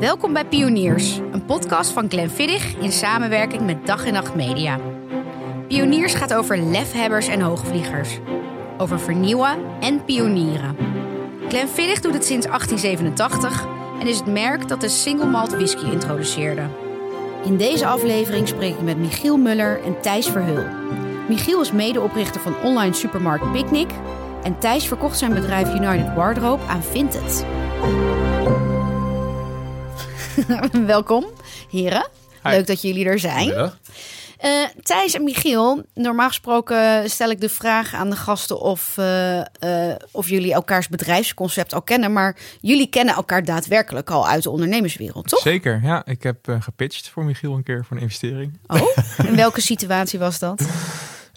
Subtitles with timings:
[0.00, 4.78] Welkom bij Pioniers, een podcast van Glenfiddich in samenwerking met Dag en Nacht Media.
[5.68, 8.18] Pioniers gaat over lefhebbers en hoogvliegers.
[8.78, 10.76] Over vernieuwen en pionieren.
[11.48, 13.66] Glenfiddich doet het sinds 1887
[14.00, 16.62] en is het merk dat de single malt whisky introduceerde.
[17.44, 20.64] In deze aflevering spreek ik met Michiel Muller en Thijs Verheul.
[21.28, 23.90] Michiel is medeoprichter van online supermarkt Picnic
[24.42, 27.44] en Thijs verkocht zijn bedrijf United Wardrobe aan Vinted.
[30.86, 31.26] Welkom,
[31.70, 32.08] heren.
[32.42, 32.50] Hi.
[32.50, 33.72] Leuk dat jullie er zijn.
[34.38, 39.38] Eh, Thijs en Michiel, normaal gesproken stel ik de vraag aan de gasten of, eh,
[39.40, 42.12] eh, of jullie elkaars bedrijfsconcept al kennen.
[42.12, 45.40] Maar jullie kennen elkaar daadwerkelijk al uit de ondernemerswereld, toch?
[45.40, 46.06] Zeker, ja.
[46.06, 48.58] Ik heb gepitcht voor Michiel een keer voor een investering.
[48.66, 48.96] Oh,
[49.28, 50.68] in welke situatie was dat?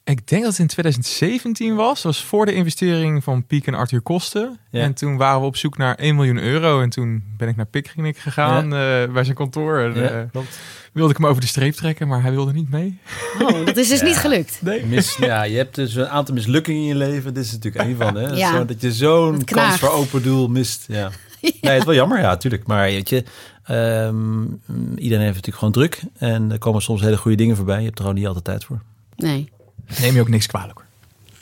[0.05, 1.93] Ik denk dat het in 2017 was.
[2.01, 4.57] Dat was voor de investering van Piek en Arthur Kosten.
[4.69, 4.81] Ja.
[4.81, 6.81] En toen waren we op zoek naar 1 miljoen euro.
[6.81, 9.79] En toen ben ik naar Picnic gegaan eh, bij zijn kantoor.
[9.79, 10.59] En, Ja, eh, klopt.
[10.93, 12.97] wilde ik hem over de streep trekken, maar hij wilde niet mee.
[13.41, 14.59] Oh, dat is dus niet gelukt.
[14.61, 14.85] Nee.
[14.85, 17.33] Mis, ja, je hebt dus een aantal mislukkingen in je leven.
[17.33, 18.15] Dit is natuurlijk één van.
[18.15, 18.35] Hè?
[18.43, 18.51] Ja.
[18.51, 20.85] Zo, dat je zo'n kans voor open doel mist.
[20.87, 21.11] Ja.
[21.41, 22.67] Nee, het is wel jammer, ja, natuurlijk.
[22.67, 23.23] Maar weet je,
[23.63, 24.41] ehm,
[24.95, 26.01] iedereen heeft natuurlijk gewoon druk.
[26.17, 27.77] En er komen soms hele goede dingen voorbij.
[27.77, 28.81] Je hebt er gewoon niet altijd tijd voor.
[29.15, 29.49] Nee,
[29.99, 30.79] Neem je ook niks kwalijk.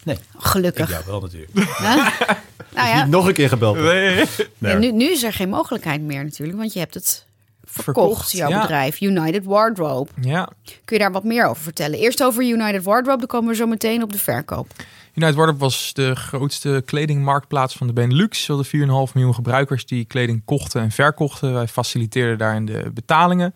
[0.03, 0.89] Nee, gelukkig.
[0.89, 1.51] ja, wel natuurlijk.
[1.53, 2.07] Huh?
[2.73, 3.77] Nou ja, Niet nog een keer gebeld.
[3.77, 4.25] Nee.
[4.57, 7.25] ja, nu, nu is er geen mogelijkheid meer natuurlijk, want je hebt het
[7.63, 8.61] verkocht, Verkocht, jouw ja.
[8.61, 10.09] bedrijf, United Wardrobe.
[10.21, 10.49] Ja.
[10.63, 11.99] Kun je daar wat meer over vertellen?
[11.99, 14.67] Eerst over United Wardrobe, dan komen we zo meteen op de verkoop.
[15.13, 18.47] United Wardrobe was de grootste kledingmarktplaats van de Benelux.
[18.47, 21.53] We hadden 4,5 miljoen gebruikers die kleding kochten en verkochten.
[21.53, 23.53] Wij faciliteerden daarin de betalingen.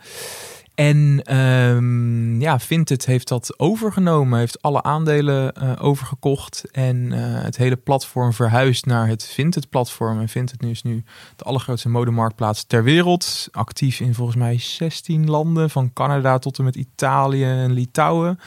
[0.76, 7.58] En ehm, ja, Vinted heeft dat overgenomen, heeft alle aandelen eh, overgekocht en eh, het
[7.58, 10.20] hele platform verhuisd naar het Vinted-platform.
[10.20, 11.04] En Vinted nu is nu
[11.36, 13.48] de allergrootste modemarktplaats ter wereld.
[13.52, 18.40] Actief in volgens mij 16 landen, van Canada tot en met Italië en Litouwen.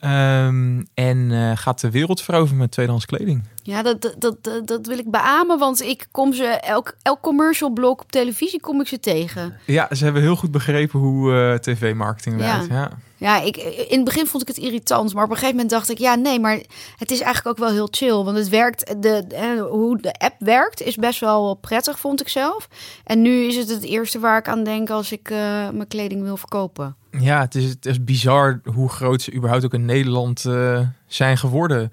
[0.00, 3.42] Ehm, en eh, gaat de wereld veroveren met tweedehands kleding.
[3.62, 8.00] Ja, dat, dat, dat, wil ik beamen, want ik kom ze elk, elk commercial blok
[8.00, 9.58] op televisie kom ik ze tegen.
[9.64, 12.56] Ja, ze hebben heel goed begrepen hoe eh, tv-marketing Ja.
[12.56, 12.72] werkt.
[12.72, 12.90] Ja.
[13.16, 13.56] Ja, ik,
[13.88, 16.14] in het begin vond ik het irritant, maar op een gegeven moment dacht ik, ja,
[16.14, 16.60] nee, maar
[16.96, 20.34] het is eigenlijk ook wel heel chill, want het werkt, de, eh, hoe de app
[20.38, 22.68] werkt is best wel prettig, vond ik zelf.
[23.04, 25.30] En nu is het het eerste waar ik aan denk als ik
[25.72, 26.96] mijn kleding wil verkopen.
[27.10, 31.38] Ja, het is, het is bizar hoe groot ze überhaupt ook in Nederland eh, zijn
[31.38, 31.92] geworden.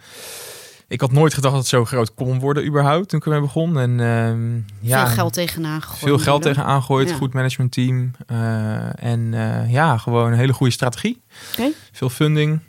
[0.87, 3.79] Ik had nooit gedacht dat het zo groot kon worden überhaupt toen ik ermee begon.
[3.79, 4.55] En ehm,
[4.87, 5.99] ja, Veel geld tegenaan gegooid.
[6.03, 7.15] veel geld tegenaan gegooid, Ja.
[7.15, 8.11] goed managementteam.
[8.27, 11.21] eh en eh, ja, gewoon een hele goede strategie.
[11.51, 11.67] Oké.
[11.91, 12.59] Veel funding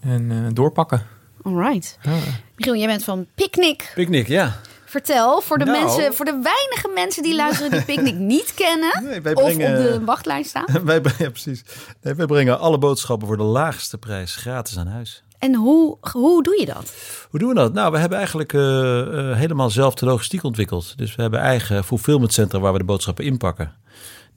[0.00, 1.06] en eh, doorpakken.
[1.42, 1.98] Alright.
[2.02, 2.12] Ja.
[2.56, 3.92] Michiel, jij bent van Picnic.
[3.94, 4.56] Picnic, ja.
[4.88, 5.84] Vertel, voor de, Nou.
[5.84, 9.04] mensen, voor de weinige mensen die luisteren die Picnic niet kennen...
[9.04, 10.64] Nee, wij of op de wachtlijst staan.
[10.84, 11.64] Wij, ja, precies.
[12.02, 15.22] Nee, wij brengen alle boodschappen voor de laagste prijs gratis aan huis.
[15.38, 16.92] En hoe, hoe doe je dat?
[17.30, 17.72] Hoe doen we dat?
[17.72, 20.98] Nou, we hebben eigenlijk eh, eh, helemaal zelf de logistiek ontwikkeld.
[20.98, 23.72] Dus we hebben eigen fulfillmentcentra waar we de boodschappen inpakken.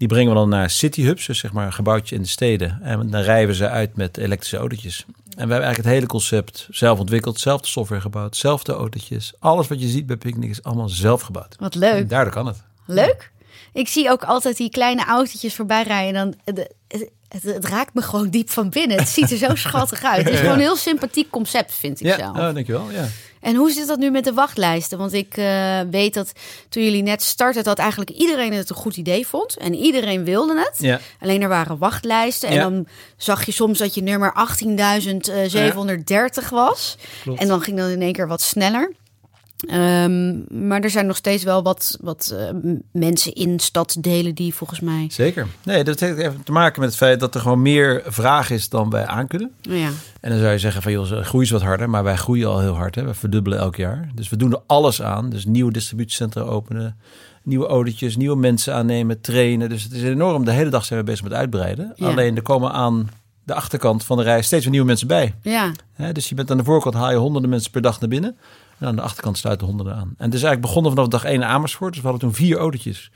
[0.01, 2.79] Die brengen we dan naar city hubs, dus zeg maar een gebouwtje in de steden.
[2.81, 5.06] En dan rijden we ze uit met elektrische autootjes.
[5.07, 8.73] En we hebben eigenlijk het hele concept zelf ontwikkeld, zelf de software gebouwd, zelf de
[8.73, 9.34] autootjes.
[9.40, 11.56] Alles wat je ziet bij Picnic is allemaal zelf gebouwd.
[11.59, 12.09] Wat En leuk.
[12.09, 12.63] daardoor kan het.
[12.85, 13.31] Leuk.
[13.73, 16.13] Ik zie ook altijd die kleine autootjes voorbij rijden.
[16.13, 18.97] Dan, het, het, het, raakt me gewoon diep van binnen.
[18.97, 20.23] Het ziet er zo schattig uit.
[20.23, 22.38] Het is gewoon een heel sympathiek concept, vind ik Ja, zelf.
[22.38, 22.91] oh, dankjewel.
[22.91, 23.07] Ja.
[23.41, 24.97] En hoe zit dat nu met de wachtlijsten?
[24.97, 26.31] Want ik eh, weet dat
[26.69, 29.57] toen jullie net startten, dat eigenlijk iedereen het een goed idee vond.
[29.57, 30.75] En iedereen wilde het.
[30.78, 31.00] Ja.
[31.19, 32.50] Alleen er waren wachtlijsten.
[32.50, 32.62] En Ja.
[32.62, 32.88] dan
[33.18, 36.97] zag je soms dat je nummer 18.730 was.
[37.24, 37.40] Klopt.
[37.40, 38.91] En dan ging dat in één keer wat sneller.
[39.67, 42.49] Ehm, maar er zijn nog steeds wel wat, wat eh,
[42.91, 45.07] mensen in stadsdelen die volgens mij.
[45.11, 45.47] Zeker.
[45.63, 48.69] Nee, dat heeft even te maken met het feit dat er gewoon meer vraag is
[48.69, 49.51] dan wij aankunnen.
[49.61, 49.89] Ja,
[50.22, 51.89] En dan zou je zeggen van, joh, groei is wat harder.
[51.89, 52.95] Maar wij groeien al heel hard.
[52.95, 53.03] Hè?
[53.03, 54.09] We verdubbelen elk jaar.
[54.16, 55.29] Dus we doen er alles aan.
[55.29, 56.97] Dus nieuwe distributiecentra openen.
[57.43, 59.69] Nieuwe autootjes, nieuwe mensen aannemen, trainen.
[59.69, 60.46] Dus het is enorm.
[60.46, 61.93] De hele dag zijn we bezig met uitbreiden.
[61.96, 62.07] Ja.
[62.07, 63.09] Alleen er komen aan
[63.43, 65.34] de achterkant van de rij steeds weer nieuwe mensen bij.
[65.41, 65.72] ja.
[65.93, 66.11] Hè?
[66.11, 68.37] Dus je bent aan de voorkant haal je honderden mensen per dag naar binnen.
[68.81, 70.13] En aan de achterkant sluiten honderden aan.
[70.17, 71.93] En het is eigenlijk begonnen vanaf dag 1 in Amersfoort.
[71.93, 73.11] Dus we hadden toen vier autootjes.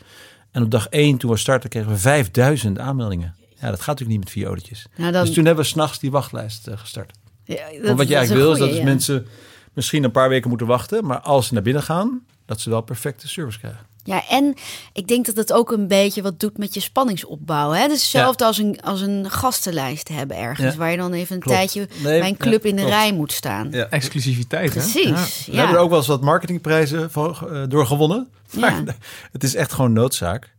[0.52, 3.36] En op dag 1 toen we startten kregen we 5000 aanmeldingen.
[3.40, 4.86] Ja, dat gaat natuurlijk niet met vier autootjes.
[4.96, 7.12] Nou, dan, Dus toen hebben we s'nachts die wachtlijst eh, gestart.
[7.44, 8.84] ja, Want dat- wat je eigenlijk wil is dat dus ja.
[8.84, 9.28] mensen
[9.74, 11.06] misschien een paar weken moeten wachten.
[11.06, 13.86] Maar als ze naar binnen gaan, dat ze wel perfecte service krijgen.
[14.08, 14.54] Ja, en
[14.94, 17.72] ik denk dat het ook een beetje wat doet met je spanningsopbouw.
[17.72, 17.82] Hè?
[17.82, 20.74] Het is hetzelfde als, een, als een gastenlijst hebben ergens.
[20.74, 20.80] Ja.
[20.80, 21.58] waar je dan even een Klopt.
[21.58, 22.96] tijdje Nee, bij een club ja, in de klopt.
[22.98, 23.68] rij moet staan.
[23.72, 23.86] Ja.
[23.90, 24.80] Exclusiviteit, hè?
[24.80, 25.04] Precies.
[25.04, 25.12] Ja.
[25.46, 25.58] We Ja.
[25.58, 28.28] hebben er ook wel eens wat marketingprijzen voor, eh, door gewonnen.
[28.50, 28.60] Ja.
[28.60, 28.84] Maar
[29.32, 30.54] het is echt gewoon noodzaak.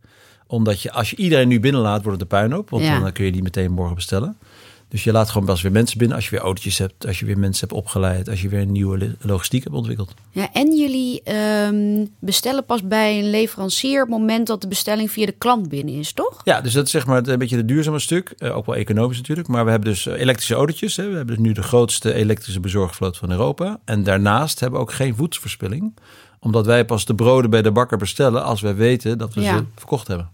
[0.47, 2.69] Omdat je, als je iedereen nu binnenlaat, wordt het een puinhoop.
[2.69, 2.99] Want Ja.
[2.99, 4.37] dan kun je die meteen morgen bestellen.
[4.89, 7.25] Dus je laat gewoon pas weer mensen binnen als je weer autootjes hebt, als je
[7.25, 10.13] weer mensen hebt opgeleid, als je weer een nieuwe logistiek hebt ontwikkeld.
[10.31, 15.11] Ja, en jullie ehm, bestellen pas bij een leverancier op het moment dat de bestelling
[15.11, 16.41] via de klant binnen is, toch?
[16.43, 18.33] Ja, dus dat is zeg maar het- een beetje het duurzame stuk.
[18.37, 19.47] Eh, ook wel economisch natuurlijk.
[19.47, 20.95] Maar we hebben dus eh, elektrische autootjes.
[20.95, 21.09] Hè.
[21.09, 23.79] We hebben dus nu de grootste elektrische bezorgvloot van Europa.
[23.85, 25.93] En daarnaast hebben we ook geen voedselverspilling.
[26.39, 29.57] Omdat wij pas de broden bij de bakker bestellen als wij weten dat we Ja.
[29.57, 30.29] ze verkocht hebben.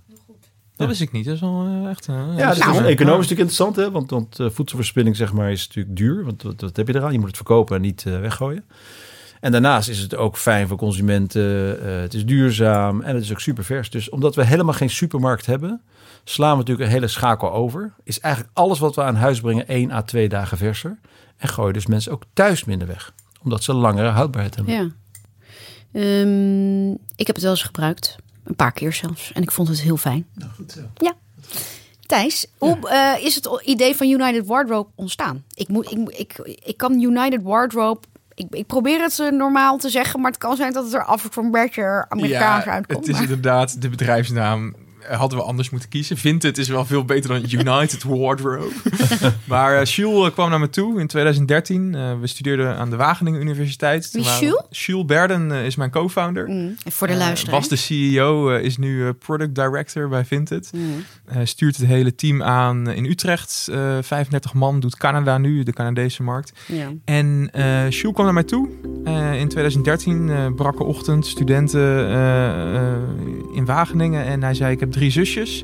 [0.87, 1.25] Dat wist ik niet.
[1.25, 2.07] Dat is wel eh, echt...
[2.07, 2.71] eh, Ja, dat Nou.
[2.71, 3.75] is economisch natuurlijk interessant.
[3.75, 3.91] Hè?
[3.91, 6.25] Want, want eh, voedselverspilling zeg maar, is natuurlijk duur.
[6.25, 7.11] Want wat, wat heb je eraan?
[7.11, 8.63] Je moet het verkopen en niet eh, weggooien.
[9.39, 11.79] En daarnaast is het ook fijn voor consumenten.
[11.85, 13.89] eh, het is duurzaam en het is ook super vers.
[13.89, 15.81] Dus omdat we helemaal geen supermarkt hebben,
[16.23, 17.93] slaan we natuurlijk een hele schakel over.
[18.03, 20.97] Is eigenlijk alles wat we aan huis brengen 1 à 2 dagen verser.
[21.37, 23.13] En gooien dus mensen ook thuis minder weg.
[23.43, 24.73] Omdat ze langere houdbaarheid hebben.
[24.73, 24.89] Ja.
[25.93, 28.15] Ehm, ik heb het wel eens gebruikt.
[28.43, 29.31] Een paar keer zelfs.
[29.33, 30.25] En ik vond het heel fijn.
[30.33, 30.81] Nou, goed zo.
[32.05, 35.43] Thijs, hoe eh, is het idee van United Wardrobe ontstaan?
[35.53, 37.99] Ik, moet, ik, ik, ik kan United Wardrobe...
[38.35, 41.03] Ik, ik probeer het eh, normaal te zeggen, maar het kan zijn dat het er
[41.03, 42.99] af en toe een beetje Amerikaans ja, uitkomt.
[42.99, 44.75] het is maar- inderdaad de bedrijfsnaam.
[45.07, 46.17] Eh, Hadden we anders moeten kiezen.
[46.17, 48.71] Vinted is wel veel beter dan United Wardrobe.
[49.45, 51.95] maar Jules eh, kwam naar me toe in 2013.
[51.95, 54.11] Eh, we studeerden aan de Wageningen Universiteit.
[54.11, 54.85] Wie, waren- Jules?
[54.85, 56.49] Jules Berden is mijn co-founder.
[56.49, 57.55] Mm, voor de luisteraar.
[57.55, 60.71] was de CEO, is nu product director bij Vinted.
[60.75, 61.03] Mm.
[61.45, 63.67] Stuurt het hele team aan in Utrecht.
[63.71, 66.53] Eh 35 man doet Canada nu, de Canadese markt.
[66.67, 66.91] Ja.
[67.05, 67.49] En
[67.89, 68.69] Jules kwam naar mij toe.
[69.37, 72.07] In 2013, eh brakke ochtend, studenten
[73.53, 74.25] in Wageningen.
[74.25, 75.63] En hij zei, ik heb drie zusjes.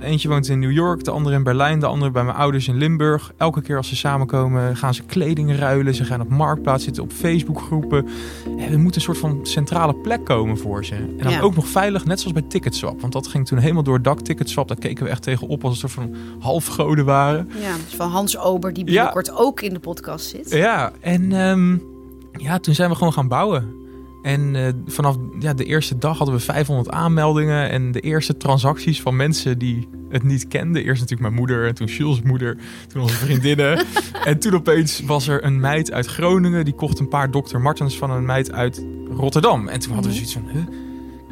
[0.00, 2.76] Eentje woont in New York, de andere in Berlijn, de andere bij mijn ouders in
[2.76, 3.32] Limburg.
[3.36, 5.94] Elke keer als ze samenkomen gaan ze kleding ruilen.
[5.94, 8.06] Ze gaan op Marktplaats zitten, op Facebookgroepen.
[8.58, 10.94] En er moet een soort van centrale plek komen voor ze.
[10.94, 11.40] En dan Ja.
[11.40, 13.00] ook nog veilig, net zoals bij Ticketswap.
[13.00, 14.20] Want dat ging toen helemaal door het dak.
[14.20, 17.48] Ticketswap, daar keken we echt tegen op als een soort van halfgoden waren.
[17.60, 18.90] ja, is van Hans Ober, die Ja.
[18.92, 20.50] binnenkort ook in de podcast zit.
[20.50, 21.76] Ja, en ehm,
[22.32, 23.84] ja, toen zijn we gewoon gaan bouwen.
[24.26, 27.70] En eh, vanaf ja, de eerste dag hadden we 500 aanmeldingen.
[27.70, 30.82] En de eerste transacties van mensen die het niet kenden.
[30.82, 32.56] Eerst natuurlijk mijn moeder, en toen Jules' moeder,
[32.88, 33.84] toen onze vriendinnen.
[34.24, 36.64] en toen opeens was er een meid uit Groningen.
[36.64, 37.58] Die kocht een paar Dr.
[37.58, 38.84] Martens van een meid uit
[39.16, 39.68] Rotterdam.
[39.68, 40.66] En toen hadden we zoiets van, huh,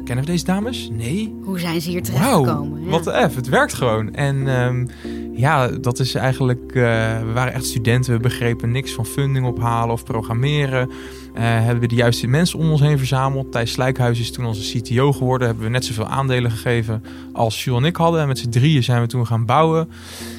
[0.05, 0.89] kennen we deze dames?
[0.91, 1.35] Nee.
[1.43, 2.83] Hoe zijn ze hier terechtgekomen?
[2.83, 2.89] Ja.
[2.89, 4.13] wat de F, het werkt gewoon.
[4.13, 4.87] En ehm,
[5.35, 9.93] ja, dat is eigenlijk, eh, we waren echt studenten, we begrepen niks van funding ophalen
[9.93, 10.89] of programmeren.
[11.33, 13.51] Eh, hebben we de juiste mensen om ons heen verzameld.
[13.51, 15.47] Thijs Slijkhuis is toen onze CTO geworden.
[15.47, 17.03] Hebben we net zoveel aandelen gegeven
[17.33, 18.21] als Jules en ik hadden.
[18.21, 19.89] En met z'n drieën zijn we toen gaan bouwen.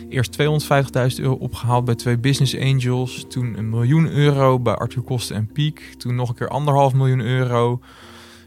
[0.09, 3.25] Eerst 250.000 euro opgehaald bij twee business angels.
[3.29, 5.95] Toen een miljoen euro bij Arthur Kosten en Piek.
[5.99, 7.81] Toen nog een keer anderhalf miljoen euro.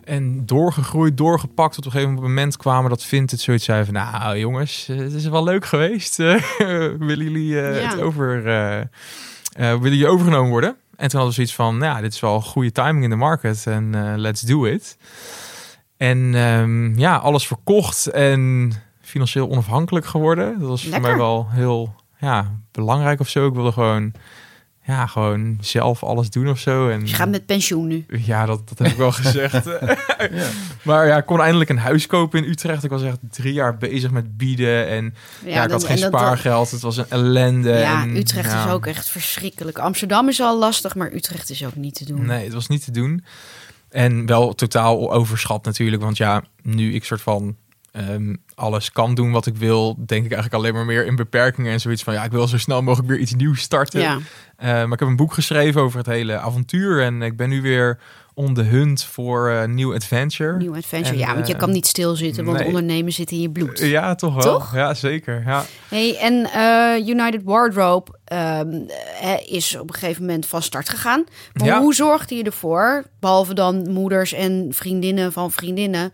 [0.10, 1.76] En doorgegroeid, doorgepakt.
[1.76, 3.94] Tot op een gegeven moment kwamen dat vindt het zoiets zei van...
[3.94, 6.20] Nou jongens, eh, het is wel leuk geweest.
[6.20, 6.44] Eh,
[7.10, 7.90] willen jullie eh, Ja.
[7.90, 8.48] het over...
[8.48, 8.86] eh,
[9.54, 10.70] willen jullie overgenomen worden?
[10.70, 11.78] En toen hadden we zoiets van...
[11.78, 13.68] Nou, ja, dit is wel goede timing in de market.
[13.68, 14.98] En let's do it.
[15.98, 18.72] En ehm, ja, alles verkocht en
[19.02, 20.60] financieel onafhankelijk geworden.
[20.60, 23.48] Dat was voor mij wel heel ja, belangrijk of zo.
[23.48, 24.14] Ik wilde gewoon,
[24.90, 26.90] ja, gewoon zelf alles doen of zo.
[26.90, 28.06] En Je gaat met pensioen nu.
[28.08, 29.66] ja, dat, dat heb ik wel gezegd.
[30.82, 32.84] Maar ja, ik kon eindelijk een huis kopen in Utrecht.
[32.84, 34.88] Ik was echt drie jaar bezig met bieden.
[34.88, 35.16] En
[35.46, 36.72] ja, ik dan- had geen dat- spaargeld.
[36.72, 37.70] Het was een ellende.
[37.72, 39.78] Ja, En, Utrecht ja, is ook echt verschrikkelijk.
[39.78, 42.26] Amsterdam is al lastig, maar Utrecht is ook niet te doen.
[42.26, 43.24] Nee, het was niet te doen.
[43.90, 46.02] En wel totaal overschat natuurlijk.
[46.02, 47.56] Want ja, nu ik soort van
[47.92, 49.96] ehm, alles kan doen wat ik wil...
[49.98, 51.72] denk ik eigenlijk alleen maar meer in beperkingen.
[51.72, 54.02] En zoiets van, ja, ik wil zo snel mogelijk weer iets nieuws starten.
[54.02, 54.18] Ja,
[54.56, 57.02] Eh, maar ik heb een boek geschreven over het hele avontuur.
[57.04, 58.00] En ik ben nu weer
[58.34, 60.58] on the hunt voor een nieuw adventure.
[60.58, 61.14] nieuw adventure.
[61.14, 62.68] En, ja, want je eh, kan niet stilzitten, want nee.
[62.68, 63.80] ondernemen zit in je bloed.
[63.80, 64.44] Ja, toch wel.
[64.54, 64.76] Toch?
[64.76, 65.44] Ja, zeker.
[65.46, 65.66] Ja.
[65.90, 68.74] Hey, en eh, United Wardrobe ehm,
[69.22, 71.24] eh, is op een gegeven moment van start gegaan.
[71.54, 71.80] Maar Ja.
[71.82, 76.14] hoe zorgde je ervoor, behalve dan moeders en vriendinnen van vriendinnen,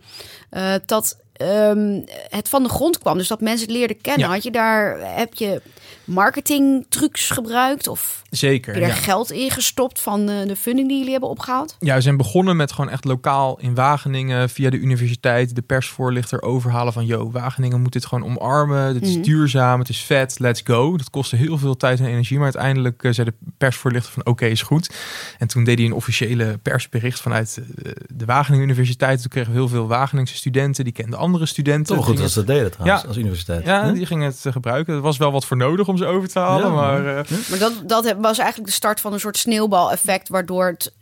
[0.86, 3.18] dat ehm, het van de grond kwam?
[3.18, 4.28] Dus dat mensen het leerden kennen.
[4.28, 4.34] Ja.
[4.34, 5.62] Had je daar, heb je
[6.06, 8.74] marketing trucs gebruikt of Zeker.
[8.74, 9.02] heb je er ja.
[9.02, 11.76] geld in gestopt van eh, de funding die jullie hebben opgehaald?
[11.80, 16.42] Ja, we zijn begonnen met gewoon echt lokaal in Wageningen via de universiteit de persvoorlichter
[16.42, 18.94] overhalen van yo, Wageningen moet dit gewoon omarmen.
[18.94, 19.22] Dit is Mhm.
[19.24, 20.98] duurzaam, het is vet, let's go.
[20.98, 24.46] Dat kostte heel veel tijd en energie, maar uiteindelijk eh, zei de persvoorlichter van oké,
[24.46, 24.90] is goed.
[25.38, 29.20] En toen deed hij een officiële persbericht vanuit eh, de Wageningen Universiteit.
[29.22, 31.96] Toen kregen we heel veel Wageningse studenten, die kenden andere studenten.
[31.96, 33.08] Toch goed dat ze dat deden trouwens, Ja.
[33.08, 33.66] als universiteit.
[33.66, 34.94] Ja, die gingen het eh, gebruiken.
[34.94, 37.06] Er was wel wat voor nodig om ze over te halen, Ja, maar...
[37.18, 40.94] eh, Maar dat, dat was eigenlijk de start van een soort sneeuwbaleffect, waardoor het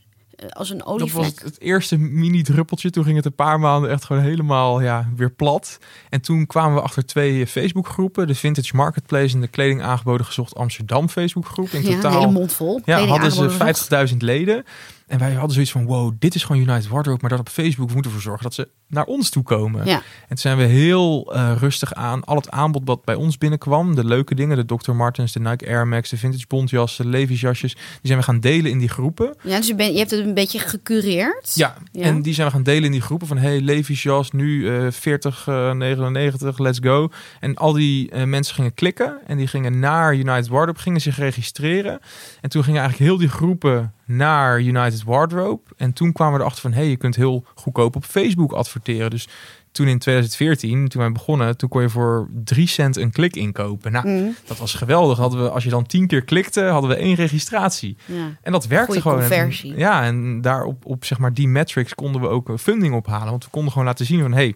[0.50, 1.26] als een Dat was olievlek.
[1.26, 2.90] het, het eerste mini-druppeltje.
[2.90, 5.80] Toen ging het een paar maanden echt gewoon helemaal ja, weer plat.
[6.10, 8.28] En toen kwamen we achter twee eh, Facebookgroepen.
[8.28, 11.70] De Vintage Marketplace en de Kleding Aangeboden Gezocht Amsterdam Facebookgroep.
[11.70, 12.82] In ja, een totaal hele mond vol.
[12.86, 14.64] ja, hadden ze 50.000 leden.
[15.08, 17.18] En wij hadden zoiets van, wow, dit is gewoon United Wardrobe.
[17.22, 19.86] Maar dat op Facebook we moeten ervoor zorgen dat ze naar ons toe komen.
[19.86, 19.96] Ja.
[19.96, 23.96] En toen zijn we heel eh, rustig aan al het aanbod wat bij ons binnenkwam.
[23.96, 24.92] De leuke dingen, de Dr.
[24.92, 27.74] Martens, de Nike Air Max, de Vintage Bondjassen, Levi's jasjes.
[27.74, 29.36] Die zijn we gaan delen in die groepen.
[29.42, 31.52] Ja, dus je, bent, je hebt het een beetje gecureerd.
[31.56, 32.04] Ja, Ja.
[32.04, 34.88] en die zijn we gaan delen in die groepen van hey, Levi's jas nu eh
[34.92, 37.10] 40, eh, 99, let's go.
[37.40, 41.18] En al die eh, mensen gingen klikken en die gingen naar United Wardrobe, gingen zich
[41.18, 42.00] registreren.
[42.42, 45.62] En toen gingen eigenlijk heel die groepen naar United Wardrobe.
[45.78, 48.82] En toen kwamen we erachter van hey, je kunt heel goedkoop op Facebook adverteren.
[48.84, 49.28] Dus
[49.72, 53.92] toen in 2014, toen wij begonnen, toen kon je voor 3 cent een klik inkopen.
[53.92, 55.18] Nou, Mm, dat was geweldig.
[55.18, 57.98] Hadden we, als je dan 10 keer klikte, hadden we één registratie.
[58.06, 58.36] ja.
[58.42, 59.20] En dat werkte Goeie gewoon.
[59.72, 63.30] En- ja, en daarop op zeg maar die metrics konden we ook eh, funding ophalen.
[63.30, 64.56] Want we konden gewoon laten zien van hey,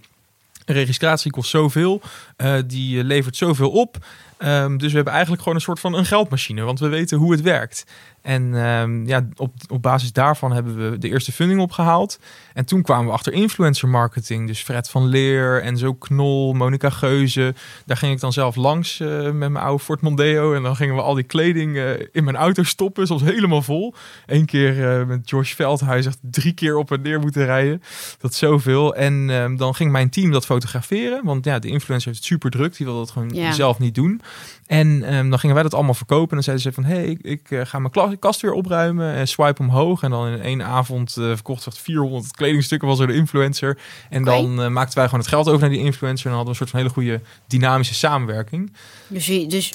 [0.65, 2.01] een registratie kost zoveel,
[2.36, 3.98] eh, die eh, levert zoveel op.
[4.38, 7.31] Ehm, dus we hebben eigenlijk gewoon een soort van een geldmachine, want we weten hoe
[7.31, 7.86] het werkt.
[8.27, 12.19] En ehm, ja, op, op basis daarvan hebben we de eerste funding opgehaald.
[12.53, 14.48] En toen kwamen we achter influencer marketing.
[14.48, 17.53] Dus Fred van Leer, Enzo Knol, Monica Geuze.
[17.86, 20.53] Daar ging ik dan zelf langs eh, met mijn oude Ford Mondeo.
[20.53, 23.93] En dan gingen we al die kleding eh, in mijn auto stoppen, soms helemaal vol.
[24.25, 27.81] Eén keer eh, met George Veldhuis echt drie keer op en neer moeten rijden.
[28.19, 28.96] Dat is zoveel.
[28.96, 31.25] En ehm, dan ging mijn team dat fotograferen.
[31.25, 32.77] Want ja, de influencer heeft het super druk.
[32.77, 33.51] Die wil dat gewoon Ja.
[33.51, 34.22] zelf niet doen.
[34.65, 36.29] En ehm, dan gingen wij dat allemaal verkopen.
[36.29, 39.13] En dan zeiden ze van, hé, hey, ik, ik ga mijn kast weer opruimen.
[39.13, 40.01] En swipe omhoog.
[40.03, 43.77] En dan in één avond eh verkocht echt 400 kledingstukken was er de influencer.
[44.09, 46.25] En dan eh, maakten wij gewoon het geld over naar die influencer.
[46.25, 48.74] En dan hadden we een soort van hele goede dynamische samenwerking.
[49.07, 49.74] Dus, je, dus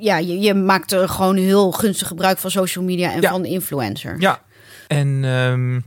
[0.00, 3.30] ja, je, je maakt er gewoon heel gunstig gebruik van social media en Ja.
[3.30, 4.16] van de influencer.
[4.20, 4.40] Ja.
[4.86, 5.80] En ehm,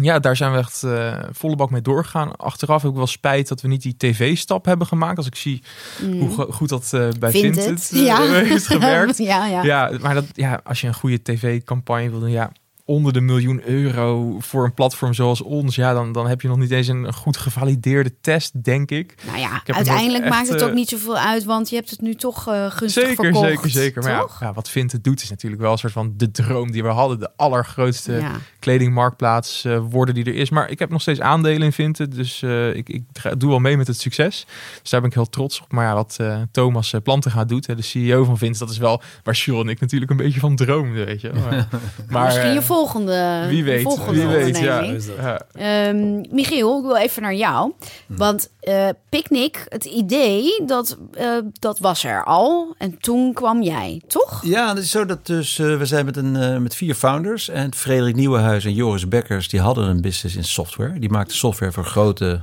[0.00, 2.36] ja, daar zijn we echt eh, volle bak mee doorgegaan.
[2.36, 5.16] Achteraf heb ik wel spijt dat we niet die tv-stap hebben gemaakt.
[5.16, 5.62] Als ik zie
[6.02, 6.18] Mm.
[6.20, 8.22] hoe go- goed dat eh, bij Vinted, Vinted eh, ja.
[8.22, 9.18] heeft gewerkt.
[9.32, 9.62] ja, ja.
[9.62, 12.52] Ja, maar dat, ja, als je een goede tv-campagne wil doen, ja,
[12.88, 16.58] onder de miljoen euro voor een platform zoals ons, ja, dan, dan heb je nog
[16.58, 19.14] niet eens een goed gevalideerde test, denk ik.
[19.26, 21.90] Nou ja, het uiteindelijk maakt echt, het ook eh, niet zoveel uit, want je hebt
[21.90, 23.46] het nu toch eh gunstig Zeker, verkocht.
[23.48, 24.02] zeker, zeker.
[24.02, 26.88] Maar ja, wat Vinted doet is natuurlijk wel een soort van de droom die we
[26.88, 27.18] hadden.
[27.20, 28.32] De allergrootste Ja.
[28.58, 30.50] kledingmarktplaats eh, worden die er is.
[30.50, 32.42] Maar ik heb nog steeds aandelen in Vinted, dus
[32.72, 33.02] ik, ik
[33.38, 34.46] doe wel mee met het succes.
[34.82, 35.72] Dus daar ben ik heel trots op.
[35.72, 36.18] Maar ja, wat
[36.50, 39.68] Thomas uh, Plantenga doet, hè, de CEO van Vinted, dat is wel waar Jules en
[39.68, 41.32] ik natuurlijk een beetje van droomden, weet je.
[41.32, 41.68] Maar,
[42.10, 45.40] maar, Misschien je volgende, wie weet, volgende wie weet, ja.
[45.52, 47.72] Ehm, Michiel, ik wil even naar jou.
[48.06, 48.16] Hm.
[48.16, 52.74] Want eh Picnic, het idee, dat, eh, dat was er al.
[52.78, 54.40] En toen kwam jij, toch?
[54.44, 57.74] Ja, het is zo dat dus eh, we zijn met, een, met vier founders en
[57.74, 60.98] Frederik Nieuwenhuis en Joris Bekkers, die hadden een business in software.
[60.98, 62.42] Die maakten software voor grote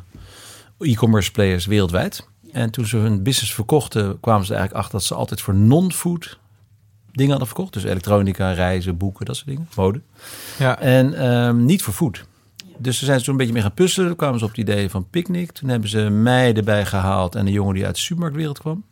[0.80, 2.28] e-commerce players wereldwijd.
[2.52, 6.38] En toen ze hun business verkochten, kwamen ze eigenlijk achter dat ze altijd voor non-food
[7.16, 7.74] dingen hadden verkocht.
[7.74, 10.02] Dus elektronica, reizen, boeken, dat soort dingen, mode.
[10.58, 10.80] ja.
[10.80, 12.26] En ehm, niet voor food.
[12.78, 14.08] Dus ze zijn toen een beetje mee gaan puzzelen.
[14.08, 15.52] Toen kwamen ze op het idee van Picnic.
[15.52, 18.84] Toen hebben ze mij erbij gehaald en een jongen die uit de supermarktwereld kwam.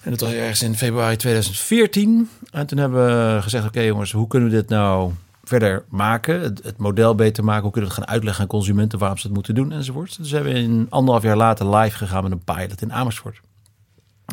[0.00, 2.30] En dat was ergens in februari 2014.
[2.50, 5.12] En toen hebben we gezegd, oké jongens, hoe kunnen we dit nou
[5.44, 6.40] verder maken?
[6.40, 7.62] Het, het model beter maken.
[7.62, 10.16] Hoe kunnen we het gaan uitleggen aan consumenten waarom ze het moeten doen enzovoort.
[10.16, 13.40] Dus hebben we in anderhalf jaar later live gegaan met een pilot in Amersfoort.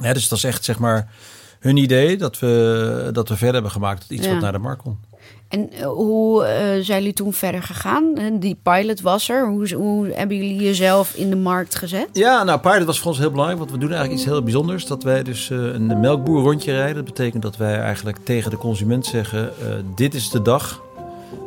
[0.01, 1.11] Ja, dus dat is echt zeg maar
[1.59, 4.31] hun idee dat we, dat we verder hebben gemaakt tot iets Ja.
[4.31, 4.97] wat naar de markt komt.
[5.47, 8.13] En eh, hoe eh, zijn jullie toen verder gegaan?
[8.39, 9.47] Die pilot was er.
[9.47, 12.07] Hoe, hoe hebben jullie jezelf in de markt gezet?
[12.13, 14.85] Ja, nou, pilot was voor ons heel belangrijk, want we doen eigenlijk iets heel bijzonders.
[14.85, 16.95] Dat wij dus eh, een melkboer rondje rijden.
[16.95, 19.51] Dat betekent dat wij eigenlijk tegen de consument zeggen,
[19.95, 20.81] dit is de dag,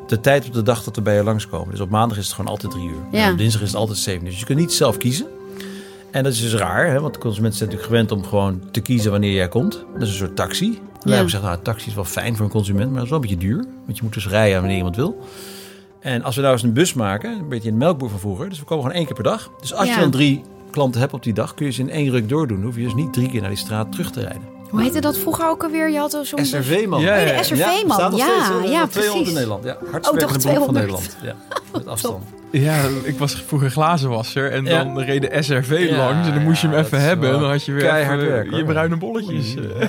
[0.06, 1.70] de tijd op de dag dat we bij je langskomen.
[1.70, 3.02] Dus op maandag is het gewoon altijd drie uur.
[3.10, 3.24] Ja.
[3.26, 4.30] En op dinsdag is het altijd zeven uur.
[4.30, 5.26] Dus je kunt niet zelf kiezen.
[6.12, 7.00] En dat is dus raar, hè?
[7.00, 9.84] want de consumenten zijn natuurlijk gewend om gewoon te kiezen wanneer jij komt.
[9.92, 10.70] Dat is een soort taxi.
[10.70, 11.10] Wij Ja.
[11.10, 13.28] hebben gezegd, nou, taxi is wel fijn voor een consument, maar dat is wel een
[13.28, 13.64] beetje duur.
[13.84, 15.18] Want je moet dus rijden wanneer iemand wil.
[16.00, 18.48] En als we nou eens een bus maken, een beetje een melkboer van vroeger.
[18.48, 19.50] Dus we komen gewoon één keer per dag.
[19.60, 19.94] Dus als Ja.
[19.94, 22.56] je dan drie klanten hebt op die dag, kun je ze in één ruk doordoen.
[22.56, 24.42] Dan hoef je dus niet drie keer naar die straat terug te rijden.
[24.70, 25.90] Hoe heette dat vroeger ook alweer?
[25.90, 26.44] Je had er zo'n...
[26.46, 27.00] SRV-man.
[27.00, 28.10] Ja, Oh, ja, de SRV-man.
[28.10, 29.28] nog Ja, steeds, eh, ja, 200 precies.
[29.28, 29.64] in Nederland.
[29.64, 30.72] Ja, Oh, hardst van 200.
[30.72, 31.16] Nederland.
[31.22, 31.34] Ja,
[31.72, 32.24] met afstand.
[32.52, 34.84] Ja, ik was vroeger glazenwasser en Ja.
[34.84, 37.32] dan reed de SRV Ja, langs en dan moest je hem ja, even hebben.
[37.34, 39.54] En dan had je weer keihard even werk, je bruine bolletjes.
[39.54, 39.62] Eh.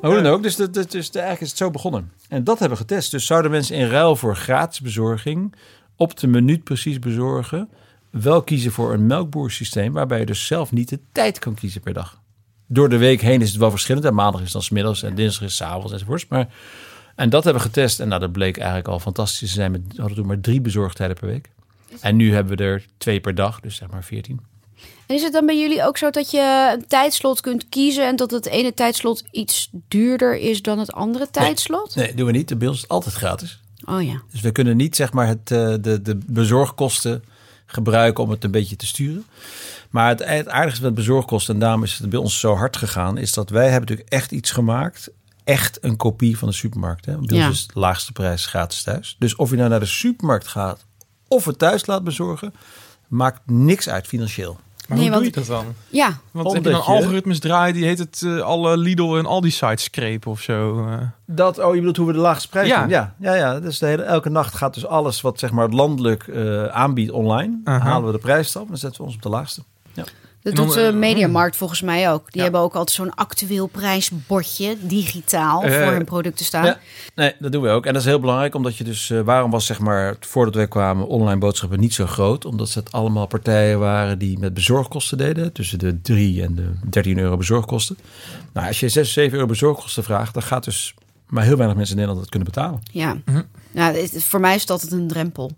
[0.00, 2.12] Maar hoe dan ook, dus, dat, dat- dus eigenlijk is het zo begonnen.
[2.28, 3.10] En dat hebben we getest.
[3.10, 5.54] Dus zouden mensen in ruil voor gratis bezorging
[5.96, 7.68] op de minuut precies bezorgen,
[8.10, 11.92] wel kiezen voor een melkboersysteem waarbij je dus zelf niet de tijd kan kiezen per
[11.92, 12.20] dag.
[12.72, 14.04] Door de week heen is het wel verschillend.
[14.06, 16.26] En maandag is dan 's middags en dinsdag is 's avonds enzovoorts.
[16.28, 16.48] Maar
[17.16, 18.00] En dat hebben we getest.
[18.00, 19.48] En nou, dat bleek eigenlijk al fantastisch.
[19.48, 21.50] Ze zijn met, hadden toen maar drie bezorgtijden per week.
[22.00, 24.40] En nu hebben we er twee per dag, dus zeg maar veertien.
[25.06, 28.16] En is het dan bij jullie ook zo dat je een tijdslot kunt kiezen en
[28.16, 31.94] dat het ene tijdslot iets duurder is dan het andere tijdslot?
[31.94, 32.58] Nee, doen we niet.
[32.58, 33.60] Bij ons is altijd gratis.
[33.84, 34.22] Oh ja.
[34.30, 37.24] Dus we kunnen niet zeg maar het, eh, de, de bezorgkosten
[37.66, 39.24] gebruiken om het een beetje te sturen.
[39.92, 43.18] Maar het, het aardigste met bezorgkosten, en daarom is het bij ons zo hard gegaan,
[43.18, 45.10] is dat wij hebben natuurlijk echt iets gemaakt.
[45.44, 47.04] Echt een kopie van de supermarkt.
[47.06, 47.16] Hè?
[47.18, 47.46] Bij Ja.
[47.48, 49.16] ons is de laagste prijs gratis thuis.
[49.18, 50.84] Dus of je nou naar de supermarkt gaat
[51.28, 52.54] of het thuis laat bezorgen,
[53.08, 54.58] maakt niks uit financieel.
[54.88, 55.64] Maar Nee, hoe doe je dat dan?
[55.88, 59.26] Ja, Want heb je Omdat dan algoritmes draaien die heet het eh, alle Lidl en
[59.26, 60.86] al die sites screpen of zo?
[60.88, 60.96] eh?
[61.26, 62.80] Dat, oh, je bedoelt hoe we de laagste prijs Ja.
[62.80, 62.88] doen?
[62.88, 63.60] Ja, ja, ja.
[63.60, 67.60] Dus de hele, elke nacht gaat dus alles wat zeg maar landelijk eh, aanbiedt online.
[67.64, 69.62] Halen we de prijs af en dan zetten we ons op de laagste.
[70.42, 72.24] Dat doet de eh, Mediamarkt volgens mij ook.
[72.24, 72.42] Die Ja.
[72.42, 76.64] hebben ook altijd zo'n actueel prijsbordje, digitaal, Eh, voor hun producten staan.
[76.64, 76.78] Ja,
[77.14, 77.86] nee, dat doen we ook.
[77.86, 79.10] En dat is heel belangrijk, omdat je dus...
[79.10, 82.44] eh, waarom was zeg maar, voordat wij kwamen, online boodschappen niet zo groot?
[82.44, 85.52] Omdat ze het allemaal partijen waren die met bezorgkosten deden.
[85.52, 87.98] Tussen de 3 en de 13 euro bezorgkosten.
[88.52, 90.94] Nou, als je 6, 7 euro bezorgkosten vraagt, dan gaat dus
[91.26, 92.80] maar heel weinig mensen in Nederland dat kunnen betalen.
[92.90, 93.16] Ja.
[93.24, 93.42] Mhm.
[93.70, 95.50] Nou, het- voor mij is dat een drempel.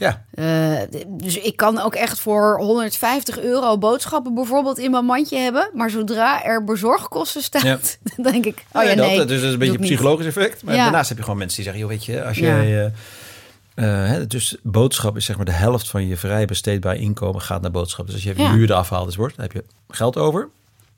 [0.00, 0.76] Ja, Eh,
[1.08, 5.70] dus ik kan ook echt voor 150 euro boodschappen bijvoorbeeld in mijn mandje hebben.
[5.74, 7.78] Maar zodra er bezorgkosten staat, Ja.
[8.16, 9.16] dan denk ik, oh ja, dat, nee.
[9.16, 9.90] dat is dus een beetje een niet.
[9.90, 10.62] psychologisch effect.
[10.64, 10.82] Maar Ja.
[10.82, 12.92] daarnaast heb je gewoon mensen die zeggen, joh, weet je, als jij...
[13.74, 17.70] hè, dus boodschap is zeg maar de helft van je vrij besteedbaar inkomen gaat naar
[17.70, 18.06] boodschap.
[18.06, 18.52] Dus als je Ja.
[18.52, 20.48] huur afhaalt is wordt, dan heb je geld over.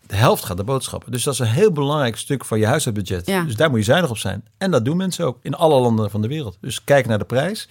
[0.07, 1.13] De helft gaat naar boodschappen.
[1.13, 3.27] Dus dat is een heel belangrijk stuk van je huishoudbudget.
[3.27, 3.43] Ja.
[3.43, 4.45] Dus daar moet je zuinig op zijn.
[4.59, 6.57] En dat doen mensen ook in alle landen van de wereld.
[6.61, 7.67] Dus kijk naar de prijs,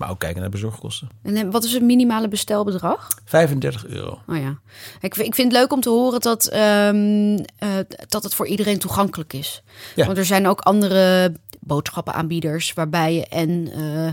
[0.00, 1.08] maar ook kijken naar bezorgkosten.
[1.22, 3.08] En eh, wat is het minimale bestelbedrag?
[3.24, 4.18] 35 euro.
[4.26, 4.58] Oh ja.
[5.00, 7.68] Ik, vind- ik vind het leuk om te horen dat, ehm, eh,
[8.08, 9.62] dat het voor iedereen toegankelijk is.
[9.94, 10.06] Ja.
[10.06, 14.12] Want er zijn ook andere boodschappenaanbieders waarbij je en eh,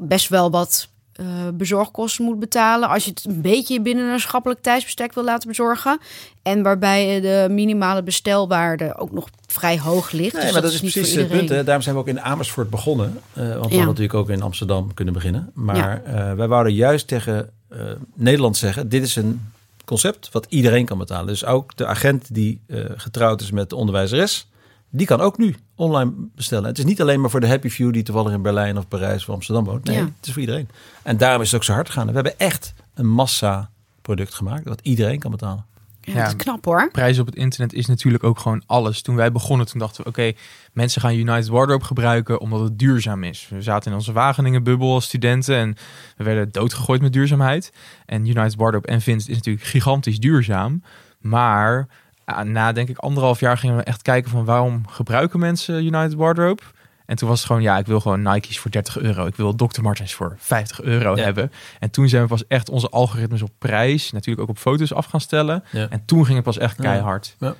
[0.00, 4.60] best wel wat eh, bezorgkosten moet betalen als je het een beetje binnen een schappelijk
[4.62, 5.98] tijdsbestek wil laten bezorgen.
[6.42, 10.32] En waarbij je de minimale bestelwaarde ook nog vrij hoog ligt.
[10.32, 11.48] Nee, Dus maar dat, is precies het punt.
[11.48, 11.64] Hè.
[11.64, 13.18] Daarom zijn we ook in Amersfoort begonnen.
[13.32, 15.50] Eh, want we hadden natuurlijk ook in Amsterdam kunnen beginnen.
[15.54, 16.00] Maar Ja.
[16.30, 17.80] eh, wij wouden juist tegen eh,
[18.14, 18.88] Nederland zeggen...
[18.88, 19.40] dit is een
[19.84, 21.26] concept wat iedereen kan betalen.
[21.26, 24.48] Dus ook de agent die eh, getrouwd is met de onderwijzeres...
[24.96, 26.68] die kan ook nu online bestellen.
[26.68, 27.92] Het is niet alleen maar voor de happy few...
[27.92, 29.84] die toevallig in Berlijn of Parijs of Amsterdam woont.
[29.84, 30.02] Nee, Ja.
[30.04, 30.68] het is voor iedereen.
[31.02, 32.06] En daarom is het ook zo hard gegaan.
[32.06, 33.70] We hebben echt een massa
[34.02, 34.64] product gemaakt...
[34.68, 35.64] wat iedereen kan betalen.
[36.00, 36.18] Ja, Ja.
[36.18, 36.90] dat is knap hoor.
[36.90, 39.02] Prijzen op het internet is natuurlijk ook gewoon alles.
[39.02, 40.32] Toen wij begonnen, toen dachten we, oké,
[40.72, 43.48] mensen gaan United Wardrobe gebruiken omdat het duurzaam is.
[43.50, 45.76] We zaten in onze Wageningen-bubbel als studenten en
[46.16, 47.72] we werden doodgegooid met duurzaamheid.
[48.06, 50.82] En United Wardrobe en Vince is natuurlijk gigantisch duurzaam.
[51.20, 51.88] Maar
[52.34, 56.14] ah, na, denk ik, anderhalf jaar gingen we echt kijken van waarom gebruiken mensen United
[56.14, 56.62] Wardrobe?
[57.06, 59.26] En toen was het gewoon, ja, ik wil gewoon Nike's voor 30 euro.
[59.26, 59.82] Ik wil Dr.
[59.82, 61.22] Martens voor 50 euro Ja.
[61.22, 61.52] hebben.
[61.78, 65.06] En toen zijn we pas echt onze algoritmes op prijs, natuurlijk ook op foto's af
[65.06, 65.64] gaan stellen.
[65.70, 65.86] Ja.
[65.90, 66.82] En toen ging het pas echt Ja.
[66.82, 67.36] keihard.
[67.38, 67.54] Ja,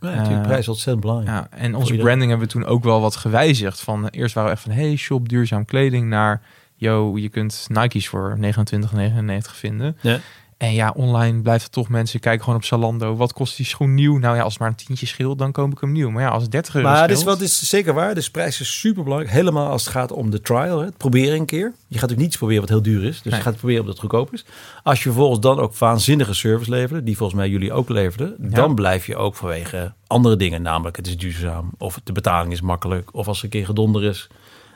[0.00, 1.36] natuurlijk, Eh, prijs is ontzettend belangrijk.
[1.50, 3.80] Ja, en onze branding hebben we toen ook wel wat gewijzigd.
[3.80, 6.42] Van eerst waren we echt van hey shop duurzaam kleding naar
[6.74, 9.96] yo je kunt Nike's voor 29,99 vinden.
[10.00, 10.18] Ja.
[10.62, 13.16] En ja, online blijft het toch mensen kijken gewoon op Zalando.
[13.16, 14.18] Wat kost die schoen nieuw?
[14.18, 16.10] Nou ja, als het maar een tientje scheelt, dan koop ik hem nieuw.
[16.10, 17.38] Maar ja, als het 30 euro Maar dit is, scheelt...
[17.38, 18.14] wat is zeker waar.
[18.14, 19.34] Dus prijs is super belangrijk.
[19.34, 20.78] Helemaal als het gaat om de trial.
[20.78, 20.84] Hè.
[20.84, 21.72] Het proberen een keer.
[21.88, 23.22] Je gaat ook niets proberen wat heel duur is.
[23.22, 23.40] Dus Nee.
[23.40, 24.44] je gaat proberen omdat het goedkoop is.
[24.82, 27.06] Als je vervolgens dan ook waanzinnige service levert.
[27.06, 28.34] Die volgens mij jullie ook leverden.
[28.38, 30.62] Dan blijf je ook vanwege andere dingen.
[30.62, 31.70] Namelijk het is duurzaam.
[31.78, 33.14] Of de betaling is makkelijk.
[33.14, 34.28] Of als er een keer gedonder is.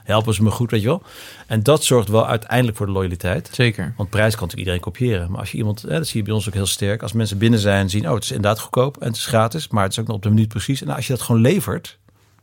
[0.06, 1.02] Helpen ze me goed, weet je wel.
[1.46, 3.48] En dat zorgt wel uiteindelijk voor de loyaliteit.
[3.52, 3.94] Zeker.
[3.96, 5.30] Want prijs kan natuurlijk iedereen kopiëren.
[5.30, 7.02] Maar als je iemand, hè, dat zie je bij ons ook heel sterk.
[7.02, 9.68] Als mensen binnen zijn en zien, oh, het is inderdaad goedkoop en het is gratis,
[9.68, 10.82] maar het is ook nog op de minuut precies.
[10.82, 11.98] En als je dat gewoon levert,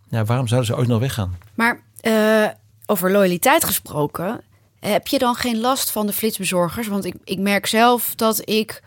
[0.09, 1.37] ja, waarom zouden ze ooit nog weggaan?
[1.53, 2.47] Maar eh,
[2.85, 4.41] over loyaliteit gesproken,
[4.79, 6.87] heb je dan geen last van de flitsbezorgers?
[6.87, 8.83] Want ik, ik merk zelf dat ik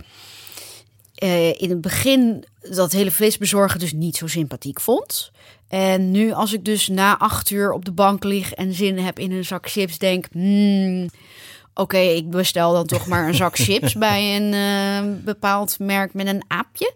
[1.15, 5.31] eh, in het begin dat hele flitsbezorgen dus niet zo sympathiek vond.
[5.69, 9.19] En nu als ik dus na acht uur op de bank lig en zin heb
[9.19, 10.27] in een zak chips, denk...
[10.33, 11.09] hmm,
[11.79, 16.27] Oké, ik bestel dan toch maar een zak chips bij een eh, bepaald merk met
[16.27, 16.93] een aapje.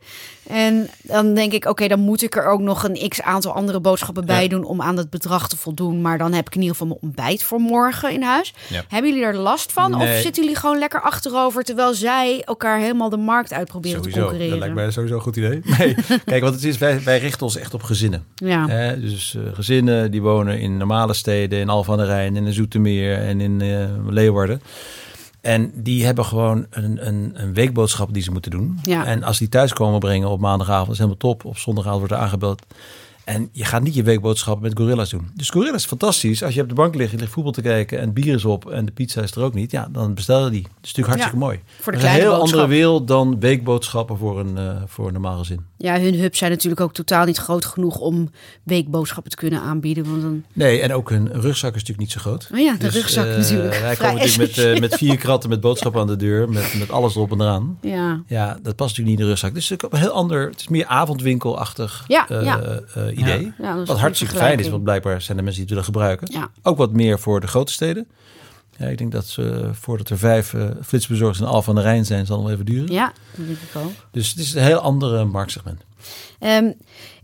[0.47, 3.81] En dan denk ik, oké, dan moet ik er ook nog een x aantal andere
[3.81, 4.49] boodschappen bij Ja.
[4.49, 6.01] doen om aan het bedrag te voldoen.
[6.01, 8.55] Maar dan heb ik in ieder geval mijn ontbijt voor morgen in huis.
[8.69, 8.85] Ja.
[8.89, 9.95] Hebben jullie er last van?
[9.95, 14.93] Of zitten jullie gewoon lekker achterover terwijl zij elkaar helemaal de markt uitproberen te concurreren?
[14.93, 15.61] sowieso een goed idee.
[15.79, 18.25] Nee, kijk, wat het is, wij, wij richten ons echt op gezinnen.
[18.35, 18.95] Ja.
[18.95, 23.19] Dus eh, gezinnen die wonen in normale steden, in Alphen aan de Rijn, in Zoetermeer
[23.19, 24.63] en in eh, Leeuwarden.
[25.41, 28.79] En die hebben gewoon een, een, een weekboodschap die ze moeten doen.
[28.83, 29.05] Ja.
[29.05, 31.45] En als die thuis komen brengen op maandagavond, is helemaal top.
[31.45, 32.63] Op zondagavond wordt er aangebeld.
[33.31, 35.31] En je gaat niet je weekboodschappen met gorilla's doen.
[35.35, 36.43] Dus gorilla's is fantastisch.
[36.43, 38.71] Als je op de bank ligt, je ligt voetbal te kijken en bier is op
[38.71, 39.71] en de pizza is er ook niet.
[39.71, 40.63] Ja, dan bestel je die.
[40.63, 41.61] Dat is natuurlijk hartstikke Ja, mooi.
[41.81, 42.59] voor de Dat is een heel boodschap.
[42.59, 45.61] andere wereld dan weekboodschappen voor een, eh, voor een normaal gezin.
[45.77, 48.31] Ja, hun hubs zijn natuurlijk ook totaal niet groot genoeg om
[48.63, 50.11] weekboodschappen te kunnen aanbieden.
[50.11, 52.49] Want dan, Nee, en ook hun rugzak is natuurlijk niet zo groot.
[52.53, 53.79] oh ja, de rugzak eh, natuurlijk.
[53.81, 56.91] Wij komen natuurlijk met, eh, met vier kratten met boodschappen aan de deur, met, met
[56.91, 57.79] alles erop en eraan.
[57.81, 59.55] Ja, Ja, dat past natuurlijk niet in de rugzak.
[59.55, 62.81] Dus het is een heel ander, het is meer avondwinkelachtig Ja, ja.
[63.21, 63.53] Eh, idee.
[63.59, 66.29] ja, Wat hartstikke fijn is, want blijkbaar zijn er mensen die het willen gebruiken.
[66.33, 66.51] Ja.
[66.63, 68.09] Ook wat meer voor de grote steden.
[68.77, 72.05] Ja, ik denk dat ze, voordat er vijf eh, flitsbezorgers in Alphen aan de Rijn
[72.05, 72.93] zijn, zal het even duren.
[72.93, 73.93] ja, dat denk ik ook.
[74.11, 75.85] Dus het is een heel ander marktsegment.
[76.39, 76.73] Ehm,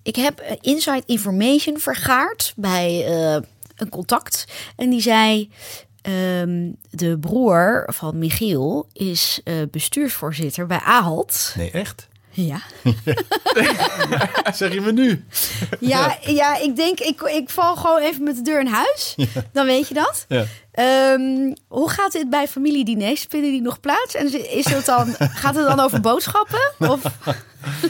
[0.03, 3.43] ik heb eh, inside information vergaard bij eh,
[3.77, 4.45] een contact.
[4.77, 5.51] En die zei...
[6.03, 11.55] ehm, de broer van Michiel is eh, bestuursvoorzitter bij Ahold.
[11.57, 12.09] Nee, echt?
[12.37, 12.61] Ja.
[14.55, 15.25] zeg je me nu?
[15.81, 19.15] Ja, ja, ik denk, ik, ik val gewoon even met de deur in huis.
[19.53, 20.25] Dan weet je dat.
[20.29, 20.45] Ja.
[20.73, 23.27] Ehm, hoe gaat dit bij familiediners?
[23.29, 24.15] Vinden die nog plaats?
[24.15, 26.61] En is het dan, gaat het dan over boodschappen?
[26.79, 27.03] Of,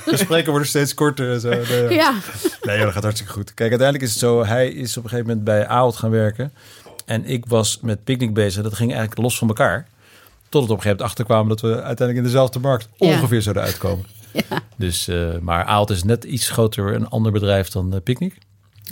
[0.04, 1.48] De spreken worden steeds korter en zo.
[1.48, 2.14] Nee, ja.
[2.62, 3.54] Nee, dat gaat hartstikke goed.
[3.54, 6.52] Kijk, uiteindelijk is het zo, hij is op een gegeven moment bij Ahold gaan werken.
[7.06, 8.62] En ik was met Picnic bezig.
[8.62, 9.86] Dat ging eigenlijk los van elkaar.
[10.48, 13.06] Tot het op een gegeven moment achterkwamen dat we uiteindelijk in dezelfde markt Ja.
[13.06, 14.04] ongeveer zouden uitkomen.
[14.48, 14.60] Ja.
[14.76, 18.34] Dus, eh, maar Ahold is net iets groter, een ander bedrijf dan eh, Picnic.